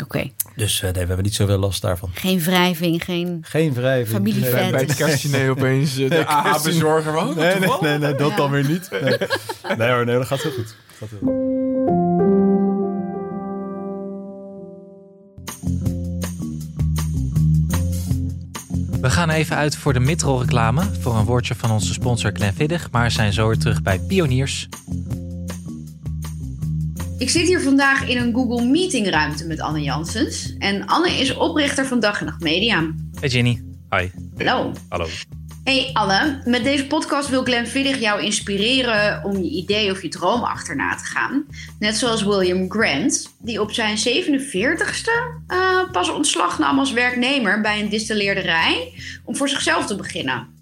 [0.03, 0.31] Oké.
[0.57, 2.11] Dus eh, nee, we hebben niet zoveel last daarvan.
[2.15, 3.39] Geen wrijving, geen...
[3.47, 4.17] Geen wrijving.
[4.17, 7.17] Familie- Bij, bij het kerstdiner opeens de AA-bezorger.
[7.17, 8.37] Oh, Nee, nee, nee, nee, dat Ja.
[8.37, 8.89] dan weer niet.
[8.91, 9.17] Nee,
[9.79, 10.77] nee hoor, nee, dat gaat heel goed.
[10.99, 11.43] Gaat heel goed.
[19.01, 22.91] We gaan even uit voor de midroll reclame voor een woordje van onze sponsor Glenfiddich,
[22.91, 24.69] maar zijn zo weer terug bij Pioniers.
[27.19, 30.55] Ik zit hier vandaag in een Google Meeting ruimte met Anne Janssens.
[30.59, 32.93] En Anne is oprichter van Dag en Nacht Media.
[33.21, 33.63] Hey Ginny.
[33.91, 34.09] Hi.
[34.37, 34.73] Hallo.
[34.89, 35.07] Hallo.
[35.65, 40.43] Hey Anne, met deze podcast wil Glenn jou inspireren om je idee of je droom
[40.43, 41.47] achterna te gaan.
[41.79, 47.81] Net zoals William Grant, die op zijn 47ste eh, pas ontslag nam als werknemer bij
[47.81, 48.93] een distilleerderij
[49.25, 50.54] om voor zichzelf te beginnen.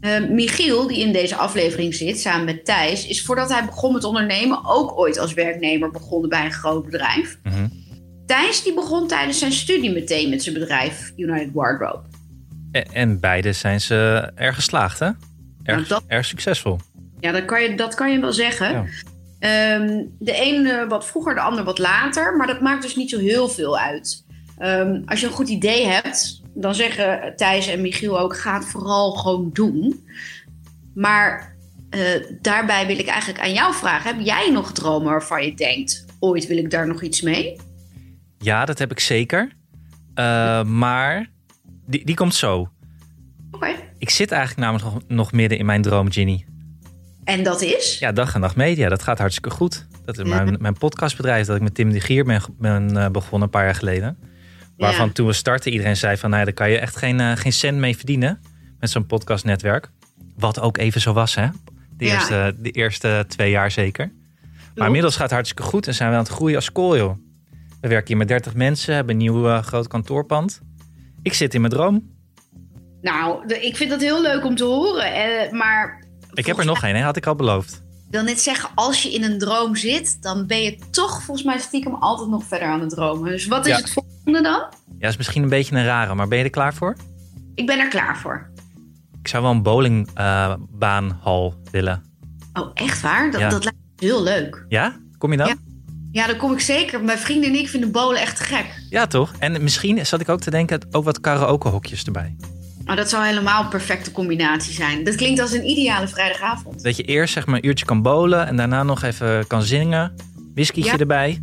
[0.00, 4.04] Eh, Michiel, die in deze aflevering zit, samen met Thijs, is voordat hij begon met
[4.04, 7.38] ondernemen ook ooit als werknemer begonnen bij een groot bedrijf.
[7.42, 7.66] Mhm.
[8.26, 12.02] Thijs die begon tijdens zijn studie meteen met zijn bedrijf United Wardrobe.
[12.72, 15.10] E- En beide zijn ze erg geslaagd, hè?
[15.62, 16.78] Erg, Nou, erg succesvol.
[17.20, 18.72] Ja, dat kan je, dat kan je wel zeggen.
[18.72, 18.84] Ja.
[19.38, 22.36] Ehm, de een eh, wat vroeger, de ander wat later.
[22.36, 24.24] Maar dat maakt dus niet zo heel veel uit.
[24.58, 28.64] Ehm, als je een goed idee hebt, dan zeggen Thijs en Michiel ook: ga het
[28.64, 30.06] vooral gewoon doen.
[30.94, 31.56] Maar
[31.90, 32.00] eh,
[32.40, 36.46] daarbij wil ik eigenlijk aan jou vragen: heb jij nog dromen waarvan je denkt: ooit
[36.46, 37.60] wil ik daar nog iets mee?
[38.38, 39.52] Ja, dat heb ik zeker.
[40.14, 41.30] Eh, maar
[41.86, 42.68] die, die komt zo.
[43.50, 43.68] Oké.
[43.98, 46.46] Ik zit eigenlijk namelijk nog, nog midden in mijn droom, Ginny.
[47.24, 47.98] En dat is?
[47.98, 49.86] Ja, dag en nacht media, dat gaat hartstikke goed.
[50.04, 53.42] Dat is mijn, mijn podcastbedrijf dat ik met Tim de Gier ben, ben eh, begonnen
[53.42, 54.18] een paar jaar geleden.
[54.78, 55.12] Waarvan Ja.
[55.12, 56.30] toen we startten iedereen zei van...
[56.30, 58.40] Nou, daar kan je echt geen, eh, geen cent mee verdienen
[58.80, 59.90] met zo'n podcastnetwerk.
[60.36, 61.46] Wat ook even zo was, hè?
[61.96, 62.12] De, Ja.
[62.14, 64.12] eerste, de eerste twee jaar zeker.
[64.74, 67.16] Maar inmiddels gaat het hartstikke goed en zijn we aan het groeien als joh.
[67.80, 70.60] We werken hier met 30 mensen, hebben een nieuw eh, groot kantoorpand.
[71.22, 72.16] Ik zit in mijn droom.
[73.00, 75.12] Nou, ik vind dat heel leuk om te horen.
[75.14, 77.02] eh, maar Ik heb er nog één, hè?
[77.02, 77.72] had ik al beloofd.
[78.06, 81.46] Ik wil net zeggen, als je in een droom zit, dan ben je toch volgens
[81.46, 83.30] mij stiekem altijd nog verder aan het dromen.
[83.30, 83.78] Dus wat is Ja.
[83.78, 84.62] het volgende dan?
[84.98, 86.96] Ja, is misschien een beetje een rare, maar ben je er klaar voor?
[87.54, 88.50] Ik ben er klaar voor.
[89.20, 92.02] Ik zou wel een bowlingbaanhal willen.
[92.52, 93.30] Oh, echt waar?
[93.30, 93.48] Dat, Ja.
[93.48, 94.64] dat lijkt me heel leuk.
[94.68, 94.96] Ja?
[95.18, 95.46] Kom je dan?
[95.46, 95.54] Ja.
[96.12, 97.04] Ja, dan kom ik zeker.
[97.04, 98.66] Mijn vrienden en ik vinden bowlen echt gek.
[98.90, 99.32] Ja, toch?
[99.38, 102.36] En misschien zat ik ook te denken, ook wat karaokehokjes erbij.
[102.84, 105.04] Maar dat zou helemaal een perfecte combinatie zijn.
[105.04, 106.82] Dat klinkt als een ideale vrijdagavond.
[106.82, 110.14] Dat je eerst zeg maar een uurtje kan bowlen en daarna nog even kan zingen.
[110.54, 110.98] Whiskytje Ja.
[110.98, 111.42] erbij.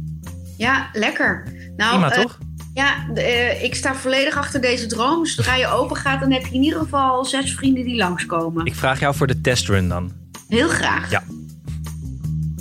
[0.57, 1.43] Ja, lekker.
[1.77, 2.37] Nou, Prima, eh, toch?
[2.75, 5.25] Ja, eh, ik sta volledig achter deze droom.
[5.25, 8.65] Zodra je open gaat, dan heb je in ieder geval zes vrienden die langskomen.
[8.65, 10.13] Ik vraag jou voor de testrun dan.
[10.47, 11.11] Heel graag.
[11.11, 11.23] Ja.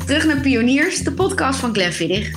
[0.07, 2.33] Terug naar Pioniers, de podcast van Glenn Viddig.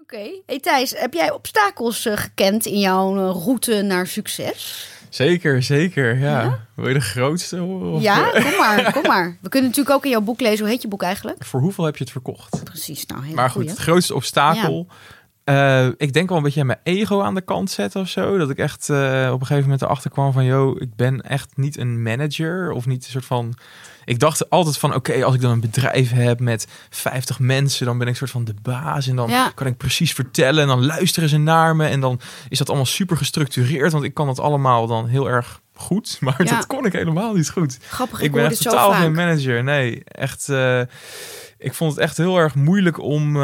[0.00, 0.30] Oké.
[0.46, 4.91] Hey Thijs, heb jij obstakels eh, gekend in jouw eh, route naar succes?
[5.14, 6.18] Zeker, zeker.
[6.18, 6.58] Ja.
[6.74, 7.62] Wil je de grootste?
[7.62, 9.38] Of, Ja, kom maar, kom maar.
[9.40, 10.58] We kunnen natuurlijk ook in jouw boek lezen.
[10.58, 11.44] Hoe heet je boek eigenlijk?
[11.44, 12.64] Voor hoeveel heb je het verkocht?
[12.64, 13.68] Precies, nou, Maar goed, goeie.
[13.68, 14.86] het grootste obstakel
[15.44, 18.38] Eh, ik denk wel een beetje mijn ego aan de kant zetten of zo.
[18.38, 20.44] Dat ik echt eh, op een gegeven moment erachter kwam van...
[20.44, 23.54] yo, ik ben echt niet een manager of niet een soort van...
[24.04, 27.86] Ik dacht altijd van, oké, als ik dan een bedrijf heb met 50 mensen...
[27.86, 29.52] dan ben ik soort van de baas en dan Ja.
[29.54, 30.62] kan ik precies vertellen...
[30.62, 33.92] en dan luisteren ze naar me en dan is dat allemaal super gestructureerd...
[33.92, 36.54] want ik kan dat allemaal dan heel erg goed, maar Ja.
[36.56, 37.78] dat kon ik helemaal niet goed.
[37.88, 39.64] Grappig, ik, Ik ben echt totaal geen manager.
[39.64, 40.48] Nee, echt.
[40.48, 40.80] eh,
[41.58, 43.42] ik vond het echt heel erg moeilijk om eh,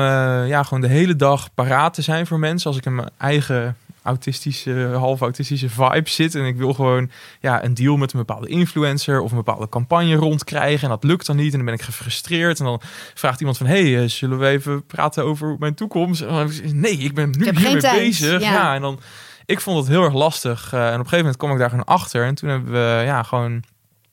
[0.49, 2.69] ja, gewoon de hele dag paraat te zijn voor mensen.
[2.69, 3.77] Als ik in mijn eigen
[4.09, 6.35] autistische, half autistische vibe zit.
[6.35, 10.15] En ik wil gewoon ja, een deal met een bepaalde influencer of een bepaalde campagne
[10.15, 10.83] rondkrijgen.
[10.83, 11.51] En dat lukt dan niet.
[11.51, 12.59] En dan ben ik gefrustreerd.
[12.59, 12.81] En dan
[13.15, 16.21] vraagt iemand van, hey, eh, zullen we even praten over mijn toekomst?
[16.21, 17.99] En dan, nee, ik ben nu geen tijd.
[17.99, 18.41] bezig.
[18.43, 18.53] Ja.
[18.53, 18.75] Ja.
[18.75, 19.01] en dan,
[19.47, 20.73] ik vond het heel erg lastig.
[20.73, 22.25] Eh, en op een gegeven moment kwam ik daar gewoon achter.
[22.25, 23.63] En toen hebben we ja, gewoon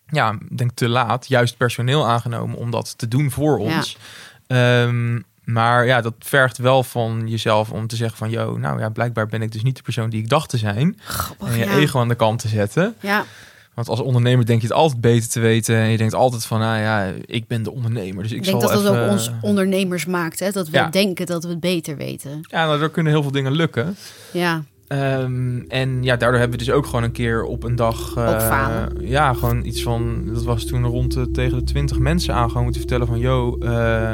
[0.08, 3.76] ja, denk te laat, juist personeel aangenomen om dat te doen voor Ja.
[3.76, 3.98] ons.
[5.46, 9.28] Maar ja, dat vergt wel van jezelf om te zeggen van, yo, nou ja, blijkbaar
[9.28, 10.98] ben ik dus niet de persoon die ik dacht te zijn.
[11.04, 11.78] Grappig, en je ja.
[11.78, 12.96] ego aan de kant te zetten.
[13.00, 13.26] Ja,
[13.74, 15.76] Want als ondernemer denk je het altijd beter te weten.
[15.76, 18.24] En je denkt altijd van, nou ja, ik ben de ondernemer.
[18.24, 20.40] Dus ik, ik denk zal dat dat ook ons ondernemers maakt.
[20.40, 20.52] Hè?
[20.52, 20.90] Dat we Ja.
[20.90, 22.40] denken dat we het beter weten.
[22.42, 23.96] Ja, nou, er kunnen heel veel dingen lukken.
[24.32, 28.12] Ja, Ehm, en ja, daardoor hebben we dus ook gewoon een keer op een dag...
[28.13, 28.89] falen.
[29.00, 30.21] Ja, gewoon iets van...
[30.34, 33.19] Dat was toen rond de, tegen de 20 mensen aan gewoon moeten vertellen van...
[33.19, 34.13] Yo, eh,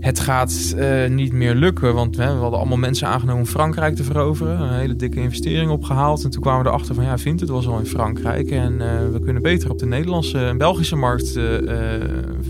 [0.00, 1.94] het gaat eh, niet meer lukken.
[1.94, 4.60] Want hè, we hadden allemaal mensen aangenomen om Frankrijk te veroveren.
[4.60, 6.24] Een hele dikke investering opgehaald.
[6.24, 7.04] En toen kwamen we erachter van...
[7.04, 8.50] Ja, vindt het was al in Frankrijk.
[8.50, 8.78] En
[9.12, 11.38] we kunnen beter op de Nederlandse en Belgische markt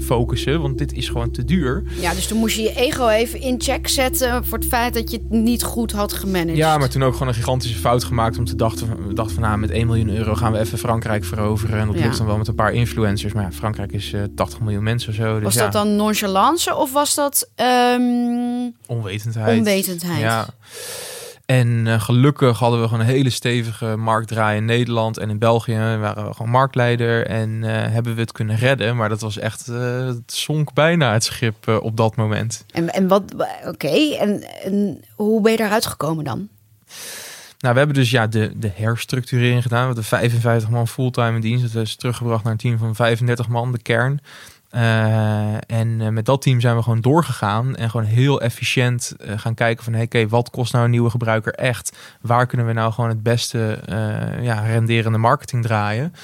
[0.00, 0.60] focussen.
[0.60, 1.82] Want dit is gewoon te duur.
[2.00, 4.44] ja, dus toen moest je je ego even in check zetten...
[4.44, 6.56] voor het feit dat je het niet goed had gemanaged.
[6.56, 9.42] Ja, maar toen ook gewoon een gigantische fout gemaakt om te dachten, we dachten van
[9.44, 11.78] nou, met 1 miljoen euro gaan we even Frankrijk veroveren.
[11.81, 12.02] En dat Ja.
[12.04, 13.33] lukt dan wel met een paar influencers.
[13.33, 15.35] Maar ja, Frankrijk is eh 80 miljoen mensen of zo.
[15.35, 17.50] Dus Was ja, dat dan nonchalance of was dat...
[17.54, 19.59] ehm, onwetendheid.
[19.59, 20.20] onwetendheid?
[20.20, 20.46] Ja.
[21.46, 25.72] En eh, gelukkig hadden we gewoon een hele stevige marktdraai in Nederland en in België.
[25.74, 28.96] We waren gewoon marktleider en eh, hebben we het kunnen redden.
[28.96, 32.64] Maar dat was echt, eh, het zonk bijna het schip eh, op dat moment.
[32.70, 33.22] En, en wat...
[33.66, 36.48] Oké, en, en hoe ben je daaruit gekomen dan?
[37.59, 39.81] Nou, we hebben dus ja, de, de herstructurering gedaan.
[39.81, 41.72] We hadden 55 man fulltime in dienst.
[41.72, 44.20] Dat is teruggebracht naar een team van 35 man, de kern.
[44.68, 49.38] Eh, en eh, met dat team zijn we gewoon doorgegaan en gewoon heel efficiënt eh,
[49.38, 51.96] gaan kijken van, hey, oké, wat kost nou een nieuwe gebruiker echt?
[52.20, 53.81] Waar kunnen we nou gewoon het beste
[54.40, 56.14] ja, renderende marketing draaien?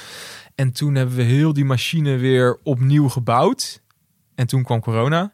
[0.55, 3.81] En toen hebben we heel die machine weer opnieuw gebouwd.
[4.35, 5.33] En toen kwam corona.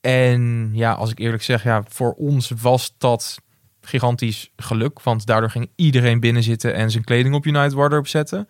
[0.00, 3.38] En ja, als ik eerlijk zeg, ja, voor ons was dat
[3.84, 5.02] gigantisch geluk.
[5.02, 8.48] Want daardoor ging iedereen binnen zitten en zijn kleding op United Wardrobe zetten.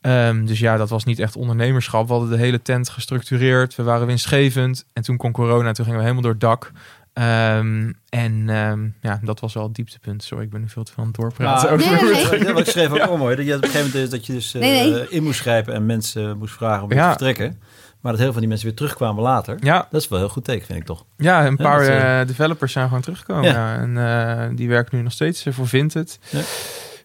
[0.00, 2.06] Ehm, dus ja, dat was niet echt ondernemerschap.
[2.06, 3.74] We hadden de hele tent gestructureerd.
[3.74, 4.84] We waren winstgevend.
[4.92, 5.72] En toen kwam corona.
[5.72, 6.72] Toen gingen we helemaal door het dak.
[7.12, 10.22] Ehm, en ehm, ja, dat was wel het dieptepunt.
[10.22, 11.78] Sorry, ik ben nu veel te veel aan het doorpraten.
[11.78, 12.52] Nee, nee, nee.
[12.52, 13.36] Wat ik schreef ook wel mooi.
[13.36, 15.08] Dat je op een gegeven moment is dat je dus eh, Nee, nee.
[15.08, 17.02] in moest grijpen en mensen moest vragen om Ja.
[17.02, 17.60] te vertrekken.
[18.08, 19.56] Maar dat heel veel van die mensen weer terugkwamen later.
[19.60, 21.04] Ja, Dat is wel een heel goed teken, vind ik toch.
[21.16, 23.44] ja, een paar eh, eh, developers zijn gewoon teruggekomen.
[23.44, 23.74] Ja.
[23.74, 23.80] Ja.
[23.80, 26.18] En eh, die werken nu nog steeds voor Vinted.
[26.30, 26.40] Ja.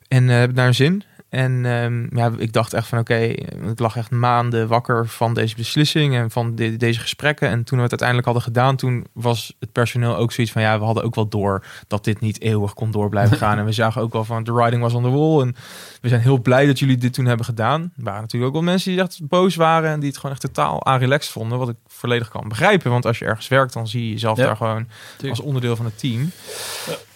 [0.07, 1.03] En hebben daar een zin.
[1.33, 5.55] En ehm, ja, ik dacht echt van oké, ik lag echt maanden wakker van deze
[5.55, 7.49] beslissing en van de- deze gesprekken.
[7.49, 10.79] En toen we het uiteindelijk hadden gedaan, toen was het personeel ook zoiets van ja,
[10.79, 13.57] we hadden ook wel door dat dit niet eeuwig kon door blijven gaan.
[13.59, 15.41] en we zagen ook wel van de writing was on the wall.
[15.41, 15.55] En
[16.01, 17.81] we zijn heel blij dat jullie dit toen hebben gedaan.
[17.81, 20.41] Er waren natuurlijk ook wel mensen die echt boos waren en die het gewoon echt
[20.53, 21.57] totaal relaxed vonden.
[21.57, 22.91] Wat ik volledig kan begrijpen.
[22.91, 24.45] Want als je ergens werkt, dan zie je jezelf Ja.
[24.45, 24.87] daar gewoon
[25.29, 26.31] als onderdeel van het team.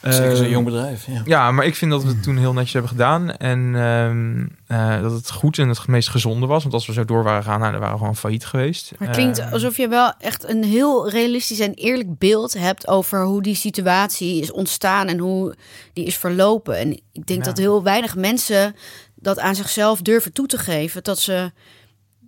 [0.01, 1.05] Zeker zo'n Eh, jong bedrijf.
[1.07, 1.21] Ja.
[1.25, 3.31] ja, maar ik vind dat we het toen heel netjes hebben gedaan.
[3.37, 3.75] En
[4.07, 6.61] ehm, eh, dat het goed en het meest gezonde was.
[6.61, 8.91] Want als we zo door waren gaan, nou, dan waren we gewoon failliet geweest.
[8.99, 12.87] Maar het klinkt Eh, alsof je wel echt een heel realistisch en eerlijk beeld hebt
[12.87, 15.55] over hoe die situatie is ontstaan en hoe
[15.93, 16.77] die is verlopen.
[16.77, 17.45] En ik denk Ja.
[17.45, 18.75] dat heel weinig mensen
[19.15, 21.03] dat aan zichzelf durven toe te geven.
[21.03, 21.51] Dat ze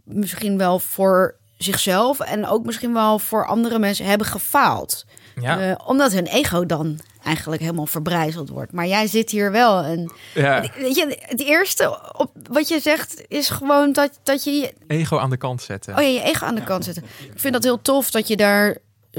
[0.04, 5.06] misschien wel voor zichzelf en ook misschien wel voor andere mensen hebben gefaald.
[5.42, 8.72] ja, Eh, omdat hun ego dan eigenlijk helemaal verbrijzeld wordt.
[8.72, 13.24] Maar jij zit hier wel en ja, weet je, het eerste op wat je zegt
[13.28, 15.98] is gewoon dat, dat je je ego aan de kant zetten.
[15.98, 17.04] Oh ja, je ego aan de kant zetten.
[17.04, 18.78] Ik vind dat heel tof dat je daar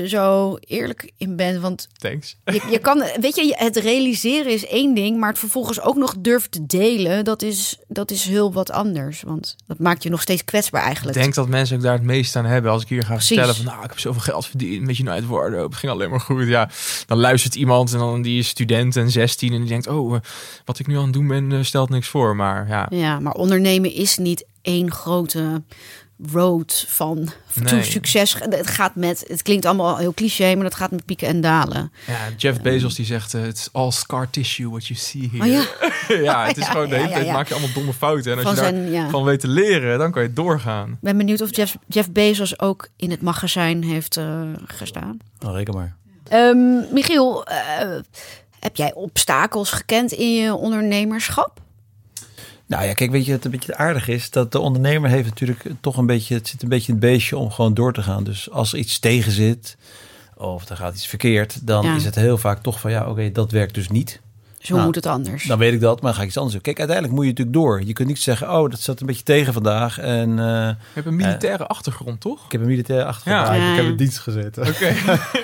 [0.09, 1.61] zo eerlijk in bent.
[1.61, 2.37] Want Thanks.
[2.45, 6.15] je, je kan, weet je, het realiseren is één ding, maar het vervolgens ook nog
[6.19, 9.23] durven te delen, dat is, dat is heel wat anders.
[9.23, 11.17] Want dat maakt je nog steeds kwetsbaar Ik eigenlijk.
[11.19, 12.71] denk dat mensen ook daar het meest aan hebben.
[12.73, 13.27] Als ik hier ga Precies.
[13.29, 15.65] vertellen van, nou, ik heb zoveel geld verdiend met United Wardrobe.
[15.65, 16.47] Het ging alleen maar goed.
[16.47, 16.71] Ja,
[17.07, 20.21] dan luistert iemand en dan die is student en 16 en die denkt, oh, eh,
[20.65, 22.37] wat ik nu aan het doen ben, eh, stelt niks voor.
[22.37, 25.63] Maar ja, Ja, maar ondernemen is niet één grote
[26.33, 27.29] road van
[27.65, 27.83] to Nee.
[27.83, 28.35] succes.
[28.39, 31.93] Het gaat met, het klinkt allemaal heel cliché, maar dat gaat met pieken en dalen.
[32.07, 35.45] Ja, Jeff Bezos die zegt, eh, it's all scar tissue what you see here.
[35.45, 35.67] Oh
[36.09, 37.33] ja, ja, het is Ja, gewoon de hele ja, tijd ja.
[37.33, 38.33] maak je allemaal domme fouten.
[38.33, 39.09] En als van je daar zijn, ja.
[39.09, 40.91] van weet te leren, dan kan je doorgaan.
[40.91, 45.19] Ik ben benieuwd of Jeff, Jeff Bezos ook in het magazijn heeft eh, gestaan.
[45.47, 45.97] Oh, reken maar.
[46.29, 47.57] Ehm, Michiel, eh,
[48.61, 51.61] heb jij obstakels gekend in je ondernemerschap?
[52.71, 55.63] Nou ja, kijk, weet je, het een beetje aardig is dat de ondernemer heeft natuurlijk
[55.81, 58.25] toch een beetje, het zit een beetje in het beestje om gewoon door te gaan.
[58.25, 59.77] Dus als er iets tegen zit
[60.37, 61.95] of er gaat iets verkeerd, dan Ja.
[61.95, 64.21] is het heel vaak toch van ja, oké, dat werkt dus niet.
[64.59, 65.45] Zo Nou, moet het anders.
[65.45, 66.63] Dan weet ik dat, maar dan ga ik iets anders doen.
[66.63, 67.83] Kijk, uiteindelijk moet je natuurlijk door.
[67.85, 71.07] Je kunt niet zeggen, oh, dat zat een beetje tegen vandaag en eh, Je hebt
[71.07, 72.45] een militaire achtergrond, toch?
[72.45, 73.47] ik heb een militair achtergrond.
[73.49, 73.55] Ja.
[73.55, 74.67] Ja, ik heb in dienst gezeten.
[74.71, 74.95] Oké.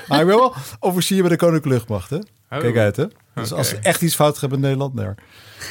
[0.08, 2.18] maar ik ben wel officier bij de Koninklijke Luchtmacht, hè?
[2.50, 2.58] Oh.
[2.58, 3.04] Kijk uit, hè?
[3.34, 5.08] Dus als er echt iets fout gaat in Nederland, nee.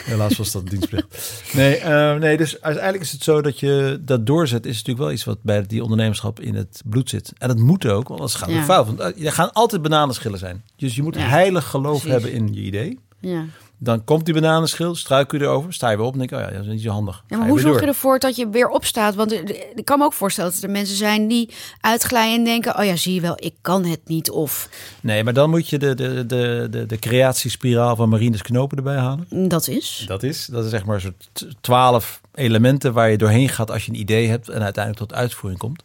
[0.03, 1.41] Helaas was dat dienstplicht.
[1.53, 5.11] Nee, eh, nee, dus uiteindelijk is het zo dat je dat doorzet, is natuurlijk wel
[5.11, 7.33] iets wat bij die ondernemerschap in het bloed zit.
[7.37, 8.63] En dat moet ook, want anders gaat het Ja.
[8.63, 8.85] fout.
[8.85, 10.63] Want eh, er gaan altijd bananenschillen zijn.
[10.75, 12.11] Dus je moet Ja, heilig geloof precies.
[12.11, 12.99] hebben in je idee.
[13.19, 13.45] ja.
[13.77, 16.41] Dan komt die bananenschil, struikel je erover, sta je weer op en denk je, oh
[16.41, 17.23] ja, dat is niet zo handig.
[17.27, 19.15] Ja, maar hoe zorg je ervoor dat je weer opstaat?
[19.15, 19.31] Want
[19.75, 21.49] ik kan me ook voorstellen dat er mensen zijn die
[21.81, 22.77] uitglijden en denken...
[22.79, 24.29] oh ja, zie je wel, ik kan het niet.
[24.31, 24.69] Of
[25.01, 28.97] Nee, maar dan moet je de, de, de, de, de creatiespiraal van Marines Knopen erbij
[28.97, 29.25] halen.
[29.29, 30.03] dat is.
[30.07, 31.01] Dat is, dat is zeg maar
[31.33, 35.17] t- twaalf elementen waar je doorheen gaat als je een idee hebt en uiteindelijk tot
[35.17, 35.83] uitvoering komt.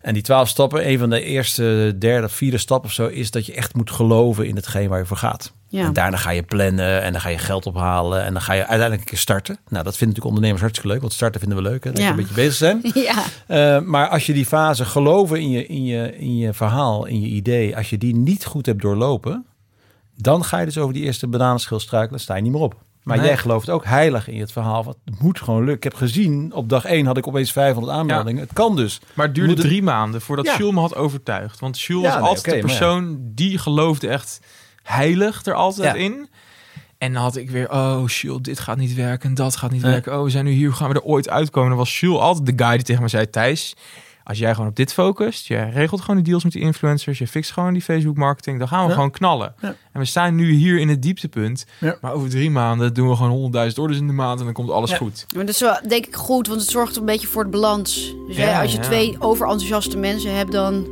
[0.00, 3.46] En die twaalf stappen, een van de eerste, derde, vierde stap of zo, is dat
[3.46, 5.52] je echt moet geloven in hetgeen waar je voor gaat.
[5.70, 5.84] Ja.
[5.84, 8.58] En daarna ga je plannen en dan ga je geld ophalen en dan ga je
[8.60, 9.54] uiteindelijk een keer starten.
[9.54, 11.90] Nou, dat vinden natuurlijk ondernemers hartstikke leuk, want starten vinden we leuk, hè?
[11.90, 12.04] dat Ja.
[12.04, 12.80] je een beetje bezig zijn.
[12.94, 17.06] Ja, Eh, maar als je die fase geloven in je, in, je, in je verhaal,
[17.06, 19.46] in je idee, als je die niet goed hebt doorlopen,
[20.16, 22.74] dan ga je dus over die eerste bananenschil struikelen, sta je niet meer op.
[23.02, 23.26] Maar Nee.
[23.26, 24.84] jij gelooft ook heilig in het verhaal.
[24.84, 25.76] Wat het moet gewoon lukken.
[25.76, 28.42] Ik heb gezien, op dag 1 had ik opeens 500 aanmeldingen.
[28.42, 29.00] Het kan dus.
[29.14, 30.56] Maar het duurde Moet het- drie maanden voordat Ja.
[30.56, 31.60] Jules me had overtuigd.
[31.60, 34.40] Want Jules Ja, was nee, altijd de persoon die geloofde echt
[34.88, 36.02] heilig er altijd Ja.
[36.02, 36.28] in.
[36.98, 39.92] En dan had ik weer, oh Jules, dit gaat niet werken, dat gaat niet Nee.
[39.92, 40.16] werken.
[40.18, 41.68] Oh, we zijn nu hier, hoe gaan we er ooit uitkomen?
[41.68, 43.74] Dan was Jules altijd de guy die tegen me zei, Thijs,
[44.24, 47.26] als jij gewoon op dit focust, je regelt gewoon die deals met die influencers, je
[47.26, 48.94] fixt gewoon die Facebook marketing, dan gaan we Ja.
[48.94, 49.54] gewoon knallen.
[49.60, 49.68] Ja.
[49.92, 51.96] En we staan nu hier in het dieptepunt, Ja.
[52.00, 54.70] maar over drie maanden doen we gewoon 100.000 orders in de maand en dan komt
[54.70, 54.96] alles Ja.
[54.96, 55.26] goed.
[55.34, 58.14] maar dat is wel denk ik goed, want het zorgt een beetje voor het balans.
[58.26, 58.82] Dus hè, als je ja.
[58.84, 60.86] twee overenthousiaste mensen hebt, dan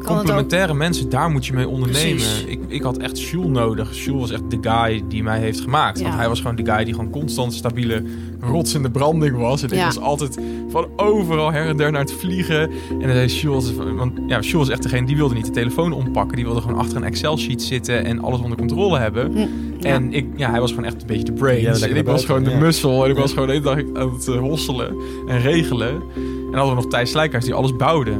[0.00, 0.16] ook...
[0.16, 2.16] Complementaire mensen, daar moet je mee ondernemen.
[2.16, 2.44] Precies.
[2.44, 4.04] Ik, ik had echt Jules nodig.
[4.04, 5.98] Jules was echt de guy die mij heeft gemaakt.
[5.98, 6.04] Ja.
[6.04, 8.02] Want hij was gewoon de guy die gewoon constant stabiele
[8.40, 9.62] rots in de branding was.
[9.62, 9.84] En ik Ja.
[9.84, 12.60] was altijd van overal her en der naar het vliegen.
[12.90, 15.92] En dan zei Jules, want ja, Jules was echt degene die wilde niet de telefoon
[15.92, 16.36] ompakken.
[16.36, 19.32] Die wilde gewoon achter een Excel-sheet zitten en alles onder controle hebben.
[19.38, 19.46] Ja.
[19.80, 21.64] En ik, ja, hij was gewoon echt een beetje de brains.
[21.80, 23.04] Lekker en ik was gewoon de muscle.
[23.04, 23.20] En ik Ja.
[23.20, 24.94] was gewoon de hele dag aan het eh, hosselen
[25.26, 25.88] en regelen.
[25.90, 26.02] En
[26.50, 28.12] dan hadden we nog Thijs Slijkhuis die alles bouwde.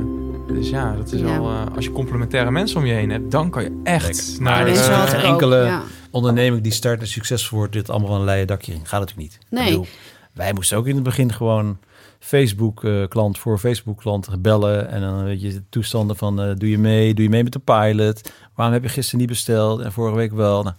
[0.55, 1.27] Dus ja, dat is Ja.
[1.27, 1.49] wel...
[1.51, 4.43] eh, als je complementaire mensen om je heen hebt, dan kan je echt Lekker.
[4.43, 4.67] naar...
[4.67, 5.83] Eh, enkele- ja.
[6.11, 8.81] Onderneming die start en succesvol wordt, dit allemaal van een leien dakje in.
[8.87, 9.39] Gaat natuurlijk niet.
[9.51, 9.65] Nee.
[9.71, 9.87] Bedoel,
[10.33, 11.79] wij moesten ook in het begin gewoon
[12.19, 14.89] Facebook-klant voor Facebook-klant bellen.
[14.91, 17.15] En dan weet je toestanden van, eh, doe je mee?
[17.15, 18.33] Doe je mee met de pilot?
[18.55, 20.63] Waarom heb je gisteren niet besteld en vorige week wel?
[20.63, 20.75] Nou,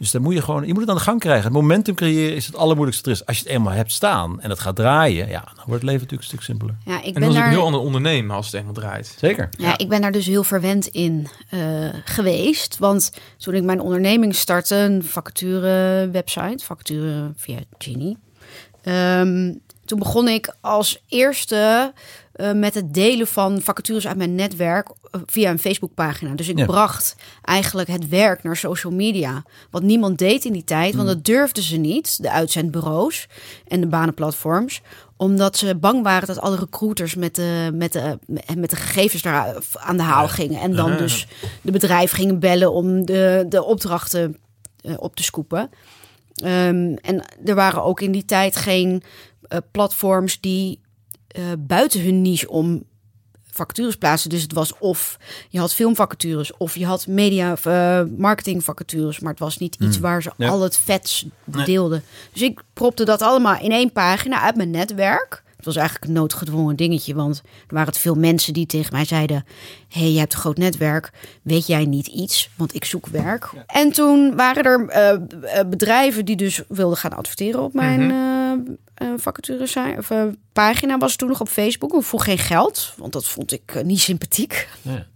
[0.00, 1.44] dus dan moet je gewoon, je moet het aan de gang krijgen.
[1.44, 3.26] Het momentum creëren is het allermoeilijkste er is.
[3.26, 5.92] Als je het eenmaal hebt staan en het gaat draaien, ja, dan wordt het leven
[6.00, 6.74] natuurlijk een stuk simpeler.
[6.84, 7.46] Ja, ik En ben dan is het daar...
[7.46, 9.16] een heel ander ondernemen als het eenmaal draait.
[9.18, 9.48] Zeker.
[9.58, 11.60] Ja, ik ben daar dus heel verwend in eh,
[12.04, 12.78] geweest.
[12.78, 18.16] Want toen ik mijn onderneming startte, een vacature website, vacature via Genie.
[18.82, 21.92] ehm, toen begon ik als eerste
[22.40, 26.34] eh, met het delen van vacatures uit mijn netwerk eh, via een Facebookpagina.
[26.34, 26.64] Dus ik Ja.
[26.64, 29.42] bracht eigenlijk het werk naar social media.
[29.70, 33.26] Wat niemand deed in die tijd, want dat durfden ze niet, de uitzendbureaus
[33.68, 34.80] en de banenplatforms
[35.16, 38.18] omdat ze bang waren dat alle recruiters met de, met de,
[38.56, 40.60] met de gegevens daar aan de haal gingen.
[40.60, 41.26] En dan dus
[41.62, 44.36] de bedrijven gingen bellen om de, de opdrachten
[44.82, 45.70] eh, op te scoepen.
[46.34, 49.02] Ehm, en er waren ook in die tijd geen
[49.42, 50.80] eh, platforms die
[51.30, 52.84] eh, buiten hun niche om
[53.52, 54.30] vacatures plaatsen.
[54.30, 59.30] Dus het was of je had filmvacatures of je had media of uh, marketingvacatures, maar
[59.30, 60.48] het was niet iets waar ze Ja.
[60.48, 61.64] al het vets Nee.
[61.64, 62.02] deelden.
[62.32, 65.42] Dus ik propte dat allemaal in één pagina uit mijn netwerk.
[65.60, 69.44] Het was eigenlijk een noodgedwongen dingetje, want er waren veel mensen die tegen mij zeiden:
[69.88, 71.10] hey, je hebt een groot netwerk,
[71.42, 72.50] weet jij niet iets?
[72.56, 73.50] Want ik zoek werk.
[73.66, 75.10] En toen waren er eh,
[75.58, 78.10] eh, bedrijven die dus wilden gaan adverteren op mijn Mhm.
[78.10, 80.22] eh, eh, vacature of eh,
[80.52, 81.94] pagina was toen nog op Facebook.
[81.94, 84.68] Ik vroeg geen geld, want dat vond ik niet sympathiek.
[84.82, 85.06] Ja.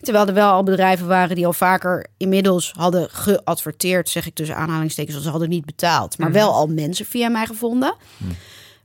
[0.00, 4.56] Terwijl er wel al bedrijven waren die al vaker inmiddels hadden geadverteerd, zeg ik tussen
[4.56, 6.38] aanhalingstekens, want ze hadden niet betaald, maar Mhm.
[6.38, 7.94] wel al mensen via mij gevonden.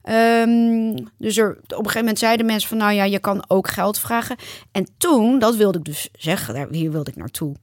[0.07, 3.99] Ehm, dus op een gegeven moment zeiden mensen van, nou ja, je kan ook geld
[3.99, 4.35] vragen.
[4.71, 7.55] En toen, dat wilde ik dus zeggen, daar, hier wilde ik naartoe.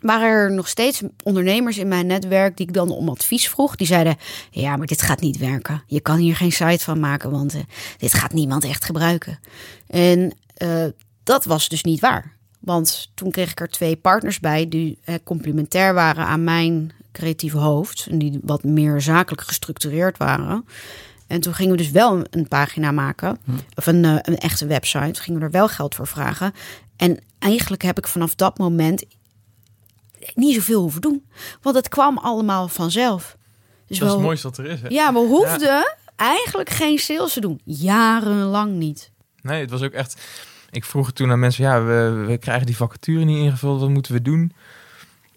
[0.00, 3.76] Waren er nog steeds ondernemers in mijn netwerk die ik dan om advies vroeg?
[3.76, 4.16] Die zeiden:
[4.50, 5.82] Ja, maar dit gaat niet werken.
[5.86, 7.60] Je kan hier geen site van maken, want eh,
[7.98, 9.38] dit gaat niemand echt gebruiken.
[9.86, 10.84] En eh,
[11.22, 12.36] dat was dus niet waar.
[12.60, 17.58] Want toen kreeg ik er twee partners bij die eh, complementair waren aan mijn creatieve
[17.58, 18.06] hoofd.
[18.10, 20.64] En die wat meer zakelijk gestructureerd waren.
[21.26, 23.38] En toen gingen we dus wel een pagina maken.
[23.74, 25.22] Of een, eh, een echte website.
[25.22, 26.52] Gingen we er wel geld voor vragen.
[26.96, 29.04] En eigenlijk heb ik vanaf dat moment
[30.34, 31.26] niet zoveel hoeven doen.
[31.62, 33.36] Want het kwam allemaal vanzelf.
[33.86, 34.80] Dus Dat is het mooiste wat er is.
[34.80, 34.88] Hè?
[34.88, 37.60] Ja, we hoefden eigenlijk geen sales te doen.
[37.64, 39.10] Jarenlang niet.
[39.42, 40.22] Nee, het was ook echt.
[40.70, 43.80] Ik vroeg toen aan mensen: ja, we, we krijgen die vacature niet ingevuld.
[43.80, 44.52] Wat moeten we doen?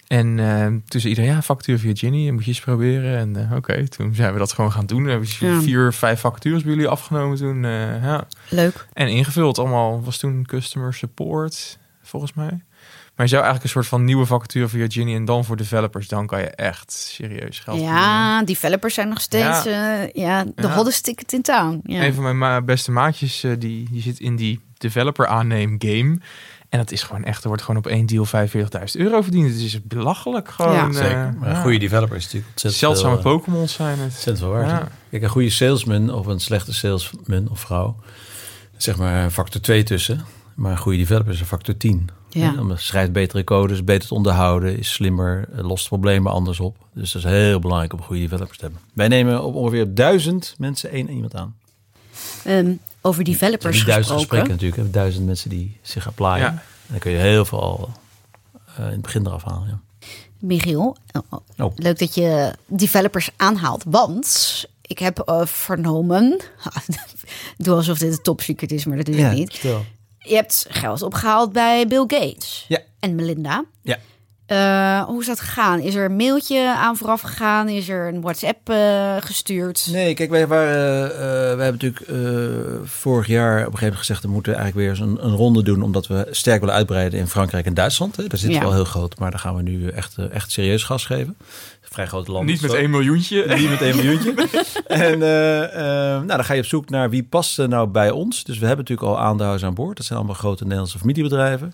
[0.10, 2.28] En eh toen zei iedereen: ja, vacature via Ginny.
[2.28, 3.18] En moet je eens proberen.
[3.18, 5.04] En eh, oké, toen zijn we dat gewoon gaan doen.
[5.04, 5.62] We hebben Ja.
[5.62, 7.66] vier, vijf vacatures bij jullie afgenomen toen.
[7.66, 8.28] eh, ja.
[8.50, 8.88] Leuk.
[8.94, 10.04] En ingevuld allemaal.
[10.04, 12.62] Was toen customer support, volgens mij.
[13.16, 15.16] Maar je zou eigenlijk een soort van nieuwe vacature via Ginny.
[15.16, 16.08] En dan voor developers.
[16.08, 18.02] Dan kan je echt serieus geld verdienen.
[18.04, 20.08] Ja, developers zijn nog steeds ja.
[20.14, 20.74] ja, de Ja.
[20.74, 21.80] hottest ticket in town.
[21.84, 22.04] Ja.
[22.04, 26.18] Een van mijn beste maatjes, die, die zit in die developer aanneem game.
[26.70, 28.32] En dat is gewoon echt, er wordt gewoon op één deal 45.000
[28.94, 29.50] euro verdiend.
[29.52, 30.74] Het is belachelijk gewoon.
[30.74, 30.88] Ja.
[30.88, 31.34] eh, Zeker.
[31.40, 31.62] Maar ja.
[31.62, 34.04] goede developers natuurlijk ontzettend Zeldzame eh, Pokémons zijn het.
[34.04, 34.70] ontzettend veel waard.
[34.70, 34.78] Ja.
[34.78, 34.84] hè?
[35.10, 37.96] Kijk, een goede salesman of een slechte salesman of vrouw,
[38.78, 40.26] zeg maar een factor 2 tussen.
[40.56, 42.10] Maar een goede developer is een factor 10.
[42.30, 42.54] Ja.
[42.76, 46.78] Schrijft betere codes, beter te onderhouden, is slimmer, eh, lost problemen anders op.
[46.94, 48.82] Dus dat is heel belangrijk om goede developers te hebben.
[48.94, 51.56] Wij nemen op ongeveer duizend mensen één iemand aan.
[52.44, 52.72] Ehm,
[53.02, 54.94] over Er developers niet duizend gesprekken natuurlijk.
[54.94, 56.40] Duizend mensen die zich applyen.
[56.40, 56.48] Ja.
[56.48, 57.90] En dan kun je heel veel al
[58.78, 59.68] eh, in het begin eraf halen.
[59.68, 60.08] Ja.
[60.40, 60.98] Michiel,
[61.30, 61.72] oh, Oh.
[61.76, 63.84] leuk dat je developers aanhaalt.
[63.88, 66.40] Want ik heb eh, vernomen...
[67.58, 69.56] Doe alsof dit een top secret is, maar dat is het niet.
[70.18, 72.80] Je hebt geld opgehaald bij Bill Gates Ja.
[73.00, 73.66] en Melinda.
[73.82, 73.98] Ja.
[74.50, 75.80] Eh, hoe is dat gegaan?
[75.80, 77.70] Is er een mailtje aan vooraf gegaan?
[77.70, 79.88] Is er een WhatsApp eh, gestuurd?
[79.92, 84.00] Nee, kijk, wij waren, eh, wij hebben natuurlijk eh, vorig jaar op een gegeven moment
[84.00, 84.24] gezegd...
[84.24, 85.82] we moeten eigenlijk weer eens een, een ronde doen...
[85.82, 88.16] omdat we sterk willen uitbreiden in Frankrijk en Duitsland.
[88.16, 88.28] Hè.
[88.28, 88.60] Daar zitten Ja.
[88.60, 91.38] we wel heel groot, maar daar gaan we nu echt, echt serieus gas geven.
[91.82, 92.54] Vrij grote landen.
[92.54, 92.74] Niet met.
[92.74, 93.56] 1 miljoentje.
[93.56, 94.34] Niet met één miljoentje.
[94.88, 98.44] en nou, dan ga je op zoek naar wie past er nou bij ons.
[98.44, 99.98] Dus we hebben natuurlijk al aandeelhouders aan boord.
[99.98, 101.74] Dat zijn allemaal grote Nederlandse familiebedrijven.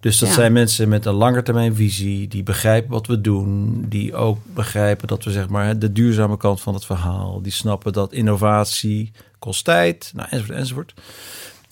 [0.00, 0.34] Dus dat Ja.
[0.34, 5.30] zijn mensen met een langetermijnvisie, die begrijpen wat we doen, die ook begrijpen dat we
[5.30, 10.28] zeg maar de duurzame kant van het verhaal, die snappen dat innovatie kost tijd, nou,
[10.30, 10.94] enzovoort, enzovoort.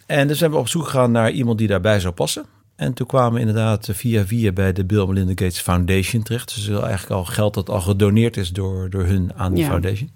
[0.06, 2.44] En dus zijn we op zoek gegaan naar iemand die daarbij zou passen.
[2.76, 6.54] En toen kwamen we inderdaad via via bij de Bill Melinda Gates Foundation terecht.
[6.54, 9.68] Dus eigenlijk al geld dat al gedoneerd is door, door hun aan die Ja.
[9.70, 10.10] foundation.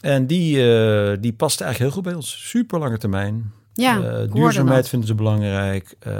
[0.00, 2.48] En die, eh, die past eigenlijk heel goed bij ons.
[2.48, 3.52] Super lange termijn.
[3.74, 5.94] Ja, Eh, duurzaamheid vinden ze belangrijk.
[5.98, 6.12] Eh,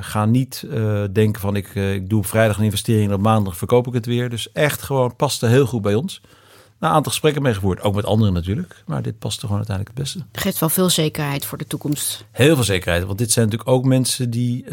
[0.00, 3.56] ga niet eh, denken van ik, ik doe op vrijdag een investering en op maandag
[3.56, 4.30] verkoop ik het weer.
[4.30, 6.20] Dus echt gewoon paste heel goed bij ons.
[6.78, 7.80] Nou, een aantal gesprekken mee gevoerd.
[7.80, 8.82] Ook met anderen natuurlijk.
[8.86, 10.26] Maar dit paste gewoon uiteindelijk het beste.
[10.32, 12.24] Geeft wel veel zekerheid voor de toekomst.
[12.30, 13.04] Heel veel zekerheid.
[13.04, 14.64] Want dit zijn natuurlijk ook mensen die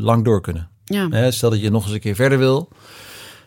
[0.00, 0.68] lang door kunnen.
[0.84, 1.08] Ja.
[1.08, 2.68] Hè, stel dat je nog eens een keer verder wil.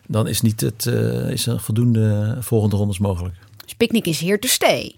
[0.06, 0.86] Dan is, niet het,
[1.30, 3.34] is er voldoende volgende rondes mogelijk.
[3.64, 4.96] Dus Picnic is here to stay.